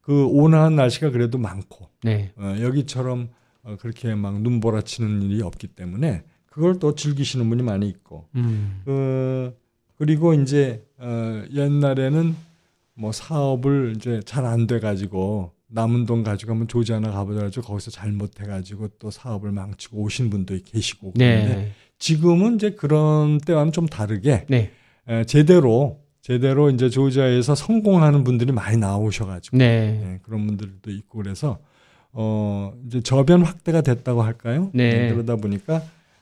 [0.00, 2.32] 그 온화한 날씨가 그래도 많고 네.
[2.36, 3.28] 어, 여기처럼
[3.62, 8.82] 어, 그렇게 막 눈보라치는 일이 없기 때문에 그걸 또 즐기시는 분이 많이 있고 음.
[8.86, 9.52] 어,
[9.98, 12.34] 그리고 이제 어, 옛날에는
[12.94, 17.66] 뭐 사업을 이제 잘 안 돼 가지고 남은 돈 가지고 한번 조지 하나 가보자 가지고
[17.66, 21.72] 거기서 잘못해 가지고 또 사업을 망치고 오신 분도 계시고 그런데 네.
[22.02, 24.72] 지금은 이제 그런 때와는 좀 다르게 네.
[25.08, 30.00] 에, 제대로 제대로 이제 조지아에서 성공하는 분들이 많이 나오셔가지고 네.
[30.02, 31.58] 네, 그런 분들도 있고 그래서
[32.10, 34.70] 어 이제 저변 확대가 됐다고 할까요?
[34.74, 34.90] 네.
[34.90, 35.80] 네 그러다 보니까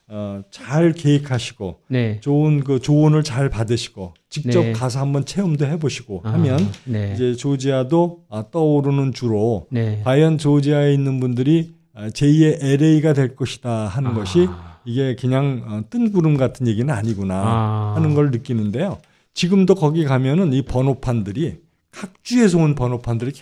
[0.09, 2.21] 어, 잘 계획하시고 네.
[2.21, 4.73] 좋은 그 조언을 잘 받으시고 직접 네.
[4.73, 7.13] 가서 한번 체험도 해보시고 아, 하면 네.
[7.15, 10.03] 이제 조지아도 아, 떠오르는 주로 네.
[10.05, 14.15] 과연 조지아에 있는 분들이 아, 제2의 LA가 될 것이다 하는 아.
[14.15, 14.47] 것이
[14.85, 17.93] 이게 그냥 어, 뜬구름 같은 얘기는 아니구나 아.
[17.97, 18.99] 하는 걸 느끼는데요.
[19.35, 21.61] 지금도 거기 가면은 이 번호판들이
[21.91, 23.33] 각 주에서 온 번호판들이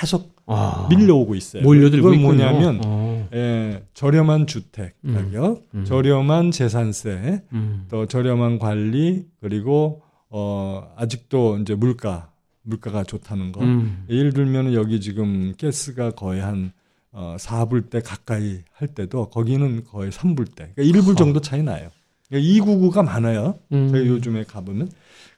[0.00, 0.86] 계속 아.
[0.90, 1.62] 밀려오고 있어요.
[1.62, 3.28] 몰려들고 그건 뭐냐면 어.
[3.32, 5.14] 예, 저렴한 주택 음.
[5.14, 5.84] 가격, 음.
[5.84, 7.86] 저렴한 재산세, 음.
[7.88, 12.30] 또 저렴한 관리 그리고 어 아직도 이제 물가
[12.62, 13.62] 물가가 좋다는 거.
[13.62, 14.04] 음.
[14.08, 16.72] 예를 들면 여기 지금 가스가 거의 한
[17.12, 20.72] 어, 4불 대 가까이 할 때도 거기는 거의 3불 대.
[20.74, 21.90] 그러니까 1불 정도 차이 나요.
[22.28, 23.58] 그러니까 299가 많아요.
[23.72, 23.88] 음.
[23.90, 24.90] 저희 요즘에 가보면.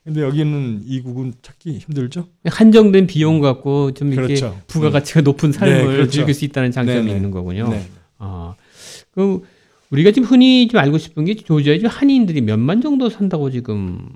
[0.03, 2.27] 근데 여기는 299는 찾기 힘들죠?
[2.45, 4.59] 한정된 비용 갖고 좀 이렇게 그렇죠.
[4.67, 5.23] 부가가치가 음.
[5.23, 6.11] 높은 삶을 네, 그렇죠.
[6.11, 7.15] 즐길 수 있다는 장점이 네네.
[7.15, 7.69] 있는 거군요.
[7.69, 7.87] 네.
[8.17, 8.55] 아,
[9.11, 9.41] 그
[9.89, 14.09] 우리가 지금 흔히 좀 알고 싶은 게 조지아에 한인들이 몇만 정도 산다고 지금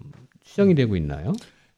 [0.43, 1.34] 추정이 되고 있나요?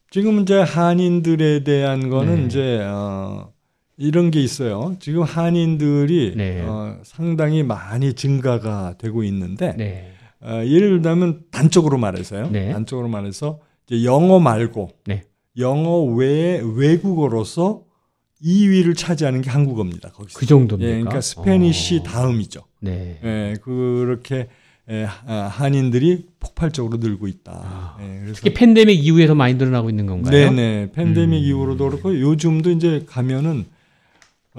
[0.10, 2.46] 지금 이제 한인들에 대한 거는 네.
[2.46, 3.52] 이제 어
[4.00, 4.96] 이런 게 있어요.
[5.00, 6.62] 지금 한인들이 네.
[6.62, 10.14] 어, 상당히 많이 증가가 되고 있는데 네.
[10.42, 12.50] 어, 예를 들면 단적으로 말해서요.
[12.50, 12.72] 네.
[12.72, 15.24] 단적으로 말해서 이제 영어 말고 네.
[15.58, 17.84] 영어 외 외국어로서
[18.42, 20.12] 2위를 차지하는 게 한국어입니다.
[20.12, 20.40] 거기서.
[20.40, 20.90] 그 정도입니까?
[20.90, 22.04] 예, 그러니까 Spanish 어.
[22.04, 22.62] 다음이죠.
[22.80, 23.20] 네.
[23.22, 24.48] 예, 그렇게
[24.90, 27.52] 예, 한인들이 폭발적으로 늘고 있다.
[27.52, 30.32] 아, 예, 그래서 특히 팬데믹 이후에 더 많이 늘어나고 있는 건가요?
[30.32, 30.94] 네네.
[30.94, 31.44] 팬데믹 음.
[31.44, 33.66] 이후로도 그렇고 요즘도 이제 가면은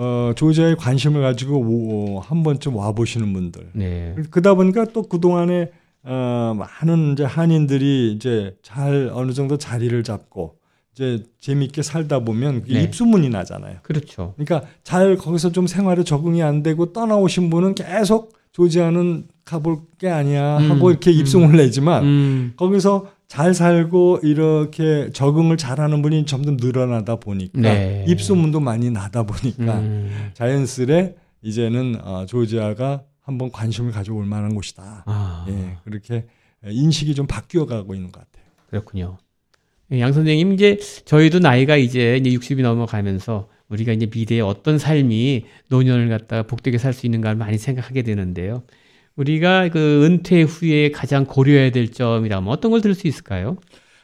[0.02, 3.70] 어, 조지아에 관심을 가지고 오, 한 번쯤 와 보시는 분들.
[3.74, 4.14] 네.
[4.30, 5.70] 그러다 보니까 또 그 동안에
[6.04, 10.54] 어, 많은 이제 한인들이 이제 잘 어느 정도 자리를 잡고
[10.94, 12.82] 이제 재미있게 살다 보면 네.
[12.84, 13.80] 입소문이 나잖아요.
[13.82, 14.32] 그렇죠.
[14.36, 20.56] 그러니까 잘 거기서 좀 생활에 적응이 안 되고 떠나오신 분은 계속 조지아는 가볼 게 아니야
[20.58, 22.52] 하고 음, 이렇게 입소문을 음, 내지만 음.
[22.56, 28.04] 거기서 잘 살고 이렇게 적응을 잘하는 분이 점점 늘어나다 보니까 네.
[28.08, 30.30] 입소문도 많이 나다 보니까 음.
[30.34, 35.04] 자연스레 이제는 어, 조지아가 한번 관심을 가져올 만한 곳이다.
[35.06, 35.46] 아.
[35.48, 36.26] 예, 그렇게
[36.66, 38.44] 인식이 좀 바뀌어 가고 있는 것 같아요.
[38.68, 39.18] 그렇군요.
[39.92, 45.44] 예, 양 선생님 이제 저희도 나이가 이제 이제 60이 넘어가면서 우리가 이제 미래에 어떤 삶이
[45.68, 48.64] 노년을 갖다가 복되게 살 수 있는가를 많이 생각하게 되는데요.
[49.16, 53.56] 우리가 그 은퇴 후에 가장 고려해야 될 점이라면 어떤 걸 들을 수 있을까요?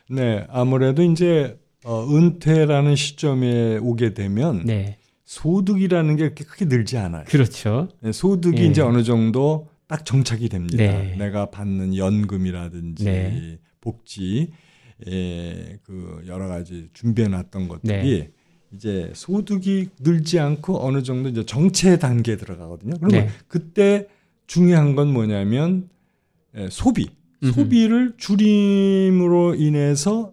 [0.08, 4.98] 네, 아무래도 이제 어, 은퇴라는 시점에 오게 되면 네.
[5.24, 7.24] 소득이라는 게 그렇게 크게 늘지 않아요.
[7.26, 7.88] 그렇죠.
[8.00, 8.66] 네, 소득이 네.
[8.66, 10.76] 이제 어느 정도 딱 정착이 됩니다.
[10.76, 11.14] 네.
[11.16, 13.58] 내가 받는 연금이라든지 네.
[13.80, 14.50] 복지,
[15.08, 18.30] 예, 그 여러 가지 준비해 놨던 것들이 네.
[18.72, 22.94] 이제 소득이 늘지 않고 어느 정도 이제 정체 단계에 들어가거든요.
[22.98, 23.30] 그러면 네.
[23.46, 24.08] 그때
[24.46, 25.88] 중요한 건 뭐냐면
[26.56, 27.10] 예, 소비.
[27.42, 27.52] 음흠.
[27.52, 30.32] 소비를 줄임으로 인해서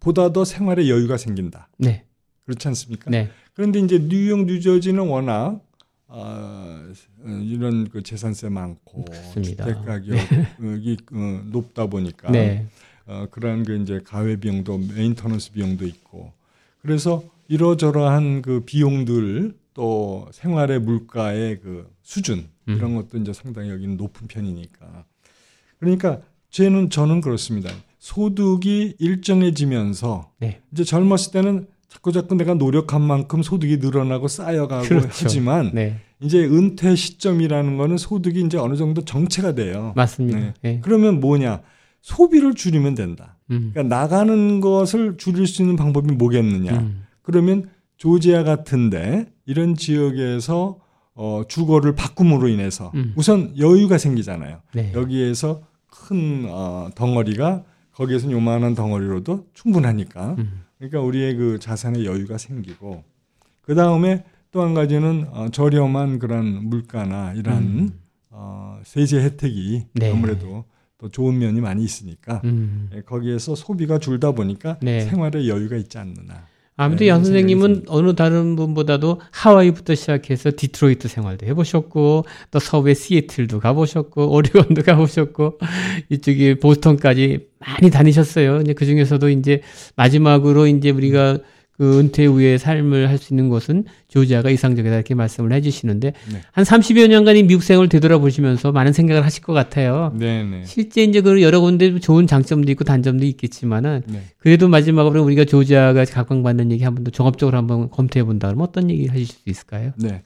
[0.00, 1.68] 보다 더 생활에 여유가 생긴다.
[1.78, 2.04] 네.
[2.44, 3.10] 그렇지 않습니까?
[3.10, 3.30] 네.
[3.54, 5.60] 그런데 이제 뉴욕, 뉴저지는 워낙
[6.06, 6.84] 어,
[7.42, 9.64] 이런 그 재산세 많고 그렇습니다.
[9.64, 11.40] 주택 가격이 네.
[11.50, 12.66] 높다 보니까 네.
[13.06, 16.32] 어, 그러한 그 이제 가외 비용도 maintenance 비용도 있고
[16.80, 22.74] 그래서 이러저러한 그 비용들 또 생활의 물가의 그 수준 음.
[22.76, 25.04] 이런 것도 이제 상당히 여기는 높은 편이니까
[25.78, 27.70] 그러니까 저는 저는 그렇습니다.
[27.98, 30.60] 소득이 일정해지면서 네.
[30.72, 35.08] 이제 젊었을 때는 자꾸 자꾸 내가 노력한 만큼 소득이 늘어나고 쌓여가고 그렇죠.
[35.10, 36.00] 하지만 네.
[36.20, 39.92] 이제 은퇴 시점이라는 거는 소득이 이제 어느 정도 정체가 돼요.
[39.96, 40.38] 맞습니다.
[40.38, 40.54] 네.
[40.62, 40.80] 네.
[40.82, 41.62] 그러면 뭐냐?
[42.00, 43.36] 소비를 줄이면 된다.
[43.50, 43.72] 음.
[43.72, 46.78] 그러니까 나가는 것을 줄일 수 있는 방법이 뭐겠느냐?
[46.78, 47.04] 음.
[47.22, 50.78] 그러면 조지아 같은데 이런 지역에서
[51.16, 53.12] 어, 주거를 바꿈으로 인해서 음.
[53.16, 54.60] 우선 여유가 생기잖아요.
[54.74, 54.92] 네.
[54.94, 60.36] 여기에서 큰 어, 덩어리가 거기에서 요만한 덩어리로도 충분하니까.
[60.38, 60.62] 음.
[60.78, 63.02] 그러니까 우리의 그 자산의 여유가 생기고
[63.62, 68.00] 그 다음에 또 한 가지는 어, 저렴한 그런 물가나 이런 음.
[68.30, 70.10] 어, 세제 혜택이 네.
[70.10, 70.64] 아무래도
[70.98, 72.88] 또 좋은 면이 많이 있으니까 음.
[72.94, 75.00] 예, 거기에서 소비가 줄다 보니까 네.
[75.00, 76.46] 생활의 여유가 있지 않느냐.
[76.78, 83.60] 아무튼 네, 양 선생님은 어느 다른 분보다도 하와이부터 시작해서 디트로이트 생활도 해보셨고 또 서부의 시애틀도
[83.60, 85.58] 가보셨고 오리건도 가보셨고
[86.10, 88.60] 이쪽에 보스턴까지 많이 다니셨어요.
[88.60, 89.62] 이제 그 중에서도 이제
[89.96, 91.38] 마지막으로 이제 우리가
[91.76, 96.40] 그 은퇴 후의 삶을 할 수 있는 곳은 조지아가 이상적이다 이렇게 말씀을 해주시는데 네.
[96.52, 100.12] 한 30여 년간의 미국 생을 되돌아보시면서 많은 생각을 하실 것 같아요.
[100.14, 100.62] 네, 네.
[100.64, 104.22] 실제 이제 그 여러 군데 좋은 장점도 있고 단점도 있겠지만은 네.
[104.38, 109.06] 그래도 마지막으로 우리가 조지아가 각광받는 얘기 한번 더 종합적으로 한번 검토해 본다 그러면 어떤 얘기
[109.06, 109.92] 하실 수 있을까요?
[109.96, 110.22] 네.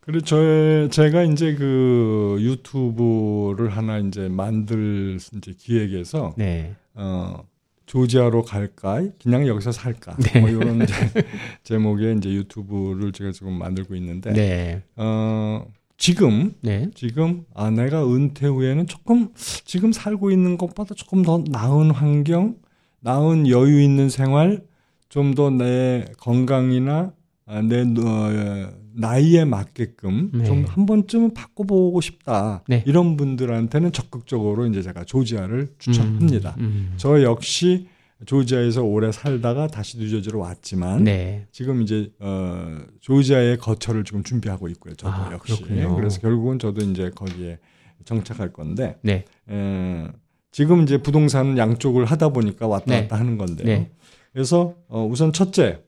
[0.00, 6.74] 그리고 저 제가 이제 그 유튜브를 하나 이제 만들 이제 기획에서 네.
[6.94, 7.42] 어
[7.86, 9.02] 조지아로 갈까?
[9.22, 10.16] 그냥 여기서 살까?
[10.16, 10.40] 네.
[10.40, 10.94] 뭐 이런 이제
[11.64, 14.82] 제목의 이제 유튜브를 제가 지금 만들고 있는데 네.
[14.96, 15.64] 어
[15.96, 16.88] 지금 네.
[16.94, 22.56] 지금 아 내가 은퇴 후에는 조금 지금 살고 있는 것보다 조금 더 나은 환경,
[23.00, 24.62] 나은 여유 있는 생활,
[25.08, 27.12] 좀 더 내 건강이나 아,
[27.46, 30.44] 내 어, 나이에 맞게끔 네.
[30.44, 32.62] 좀한 번쯤은 바꿔보고 싶다.
[32.68, 32.82] 네.
[32.86, 36.54] 이런 분들한테는 적극적으로 이제 제가 조지아를 추천합니다.
[36.58, 36.94] 음, 음.
[36.96, 37.88] 저 역시
[38.24, 41.46] 조지아에서 오래 살다가 다시 뉴저지로 왔지만 네.
[41.52, 44.94] 지금 이제 어 조지아의 거처를 지금 준비하고 있고요.
[44.94, 45.96] 저도 아, 역시 그렇군요.
[45.96, 47.58] 그래서 결국은 저도 이제 거기에
[48.04, 49.24] 정착할 건데 네.
[49.50, 50.08] 에,
[50.52, 53.02] 지금 이제 부동산 양쪽을 하다 보니까 왔다 네.
[53.02, 53.66] 갔다 하는 건데요.
[53.66, 53.90] 네.
[54.32, 55.82] 그래서 어 우선 첫째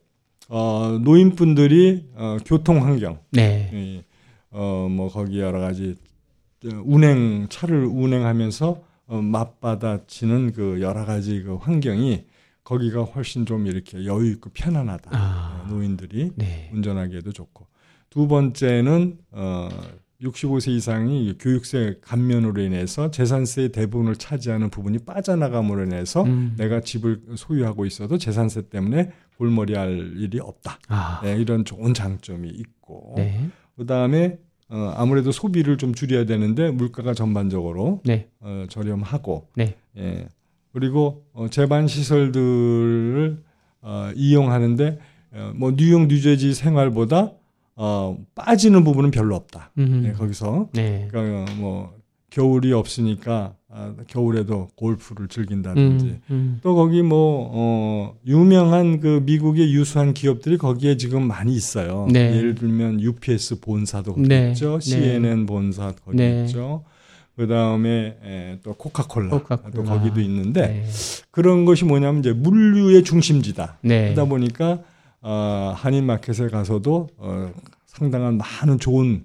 [0.48, 4.04] 어, 노인분들이 어, 교통 환경, 네.
[4.50, 5.96] 어, 뭐 거기 여러 가지
[6.84, 12.24] 운행 차를 운행하면서 어, 맞받아치는 그 여러 가지 그 환경이
[12.64, 15.10] 거기가 훨씬 좀 이렇게 여유 있고 편안하다.
[15.12, 16.70] 아, 어, 노인들이 네.
[16.72, 17.66] 운전하기에도 좋고
[18.10, 19.68] 두 번째는 어,
[20.22, 26.54] 65세 이상이 교육세 감면으로 인해서 재산세의 대부분을 차지하는 부분이 빠져나감으로 인해서 음.
[26.56, 30.78] 내가 집을 소유하고 있어도 재산세 때문에 골머리할 일이 없다.
[30.88, 31.20] 아.
[31.22, 33.48] 네, 이런 좋은 장점이 있고 네.
[33.76, 34.38] 그다음에
[34.68, 38.28] 어, 아무래도 소비를 좀 줄여야 되는데 물가가 전반적으로 네.
[38.40, 39.76] 어, 저렴하고 네.
[39.96, 40.28] 예.
[40.72, 43.42] 그리고 어, 재반 시설들을
[43.82, 44.98] 어, 이용하는데
[45.32, 47.32] 어, 뭐 뉴욕 뉴저지 생활보다
[47.76, 49.70] 어, 빠지는 부분은 별로 없다.
[49.74, 51.08] 네, 거기서 네.
[51.10, 51.94] 그러니까 뭐
[52.30, 56.60] 겨울이 없으니까 아, 겨울에도 골프를 즐긴다든지 음, 음.
[56.62, 62.08] 또 거기 뭐 어, 유명한 그 미국의 유수한 기업들이 거기에 지금 많이 있어요.
[62.10, 62.34] 네.
[62.36, 64.50] 예를 들면 UPS 본사도 거기 네.
[64.50, 64.80] 있죠.
[64.80, 65.46] CNN 네.
[65.46, 66.44] 본사 거기 네.
[66.44, 66.84] 있죠.
[67.36, 70.84] 그 다음에 또 코카콜라, 코카콜라, 또 거기도 있는데 네.
[71.30, 73.78] 그런 것이 뭐냐면 이제 물류의 중심지다.
[73.82, 74.14] 네.
[74.14, 74.80] 그러다 보니까
[75.20, 77.52] 어, 한인 마켓에 가서도 어,
[77.86, 79.24] 상당한 많은 좋은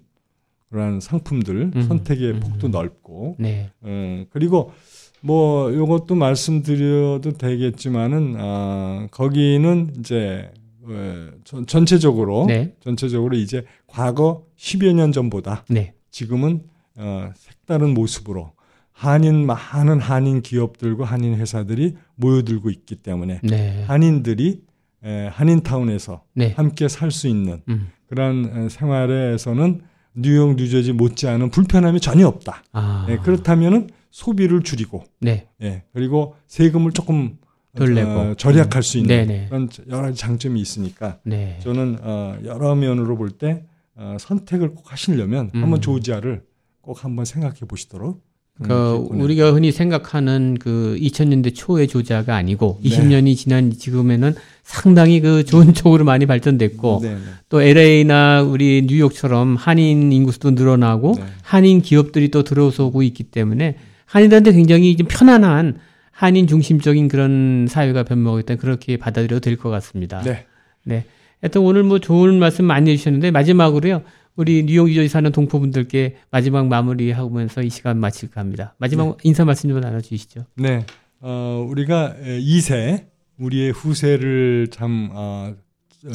[0.69, 3.69] 그러한 상품들 음, 선택의 음, 폭도 넓고 네.
[3.83, 4.71] 음, 그리고
[5.19, 10.49] 뭐 요것도 말씀드려도 되겠지만은 아, 거기는 이제
[10.83, 12.73] 어, 전, 체적으로 네.
[12.79, 15.93] 전체적으로 이제 과거 10여 년 전보다 네.
[16.09, 16.63] 지금은
[16.95, 18.53] 어, 색다른 모습으로
[18.91, 23.83] 한인 많은 한인 기업들과 한인 회사들이 모여들고 있기 때문에 네.
[23.87, 24.61] 한인들이
[25.03, 26.53] 에, 한인타운에서 네.
[26.55, 27.89] 함께 살 수 있는 음.
[28.07, 29.81] 그런 생활에서는
[30.15, 32.63] 뉴욕, 뉴저지 못지않은 불편함이 전혀 없다.
[32.73, 33.07] 아.
[33.09, 35.47] 예, 그렇다면은 소비를 줄이고, 네.
[35.61, 37.37] 예, 그리고 세금을 조금
[37.75, 41.57] 덜 내고 어, 절약할 수 있는 네 그런 여러 가지 장점이 있으니까 네.
[41.61, 45.63] 저는 어, 여러 면으로 볼때 어, 선택을 꼭 하시려면 음.
[45.63, 46.43] 한번 조지아를
[46.81, 48.21] 꼭 한번 생각해 보시도록
[48.63, 52.89] 그 우리가 흔히 생각하는 그 2000년대 초의 조자가 아니고 네.
[52.89, 57.19] 20년이 지난 지금에는 상당히 그 좋은 쪽으로 많이 발전됐고 네, 네.
[57.49, 61.23] 또 LA나 우리 뉴욕처럼 한인 인구수도 늘어나고 네.
[61.41, 65.79] 한인 기업들이 또 들어서고 있기 때문에 한인들한테 굉장히 좀 편안한
[66.11, 70.21] 한인 중심적인 그런 사회가 변모하겠다 그렇게 받아들여도 될 것 같습니다.
[70.21, 70.45] 네.
[70.83, 71.05] 네.
[71.41, 74.03] 하여튼 오늘 뭐 좋은 말씀 많이 해주셨는데 마지막으로요.
[74.35, 78.75] 우리 뉴욕 유저지 사는 동포분들께 마지막 마무리하면서 이 시간 마칠까 합니다.
[78.77, 79.13] 마지막 네.
[79.23, 80.45] 인사 말씀 좀 나눠주시죠.
[80.55, 80.85] 네.
[81.19, 83.07] 어, 우리가 2세,
[83.37, 85.53] 우리의 후세를 참 어,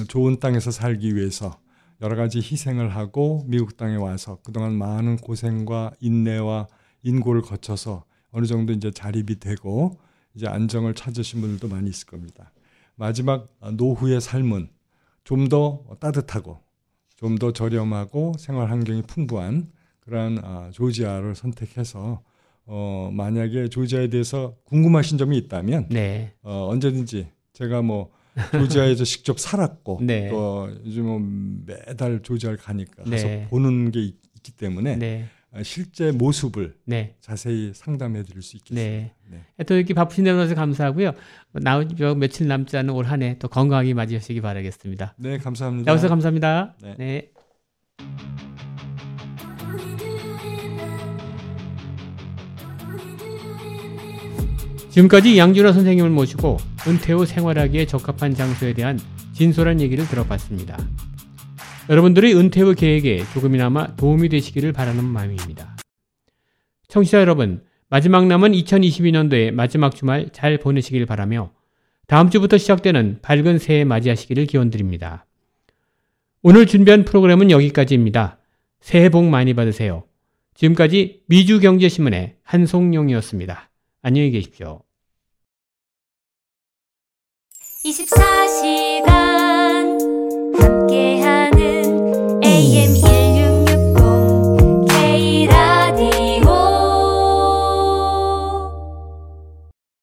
[0.09, 1.59] 좋은 땅에서 살기 위해서
[2.01, 6.69] 여러 가지 희생을 하고 미국 땅에 와서 그동안 많은 고생과 인내와
[7.03, 9.99] 인고를 거쳐서 어느 정도 이제 자립이 되고
[10.35, 12.53] 이제 안정을 찾으신 분들도 많이 있을 겁니다.
[12.97, 14.69] 마지막 노후의 삶은
[15.25, 16.61] 좀 더 따뜻하고
[17.17, 22.23] 좀 더 저렴하고 생활 환경이 풍부한 그러한 아, 조지아를 선택해서
[22.67, 26.33] 어, 만약에 조지아에 대해서 궁금하신 점이 있다면 네.
[26.43, 28.11] 어, 언제든지 제가 뭐
[28.53, 30.29] 조지아에서 직접 살았고 네.
[30.29, 33.47] 또 요즘 은 매달 조지아를 가니까 가서 네.
[33.49, 35.25] 보는 게 있, 기 때문에 네.
[35.25, 37.15] 아, 실제 모습을 네.
[37.21, 38.83] 자세히 상담해 드릴 수 있겠습니다.
[38.83, 39.15] 네.
[39.31, 39.65] 네.
[39.65, 41.13] 또 이렇게 바쁘신 데 나와서 감사하고요.
[41.53, 41.83] 나오
[42.15, 45.15] 며칠 남지 않은 올 한 해 또 건강하게 맞이하시기 바라겠습니다.
[45.19, 45.91] 네, 감사합니다.
[45.91, 46.75] 나와서 감사합니다.
[46.83, 46.95] 네.
[46.99, 47.31] 네.
[54.91, 58.99] 지금까지 양준호 선생님을 모시고 은퇴 후 생활하기에 적합한 장소에 대한
[59.35, 60.79] 진솔한 얘기를 들어봤습니다.
[61.89, 65.77] 여러분들의 은퇴 후 계획에 조금이나마 도움이 되시기를 바라는 마음입니다.
[66.89, 71.53] 청취자 여러분, 마지막 남은 2022년도의 마지막 주말 잘 보내시길 바라며
[72.09, 75.27] 다음 주부터 시작되는 밝은 새해 맞이하시기를 기원드립니다.
[76.43, 78.39] 오늘 준비한 프로그램은 여기까지입니다.
[78.81, 80.05] 새해 복 많이 받으세요.
[80.55, 83.71] 지금까지 미주경제신문의 한송용이었습니다.
[84.03, 84.83] 안녕히 계십시오.
[87.85, 88.26] 24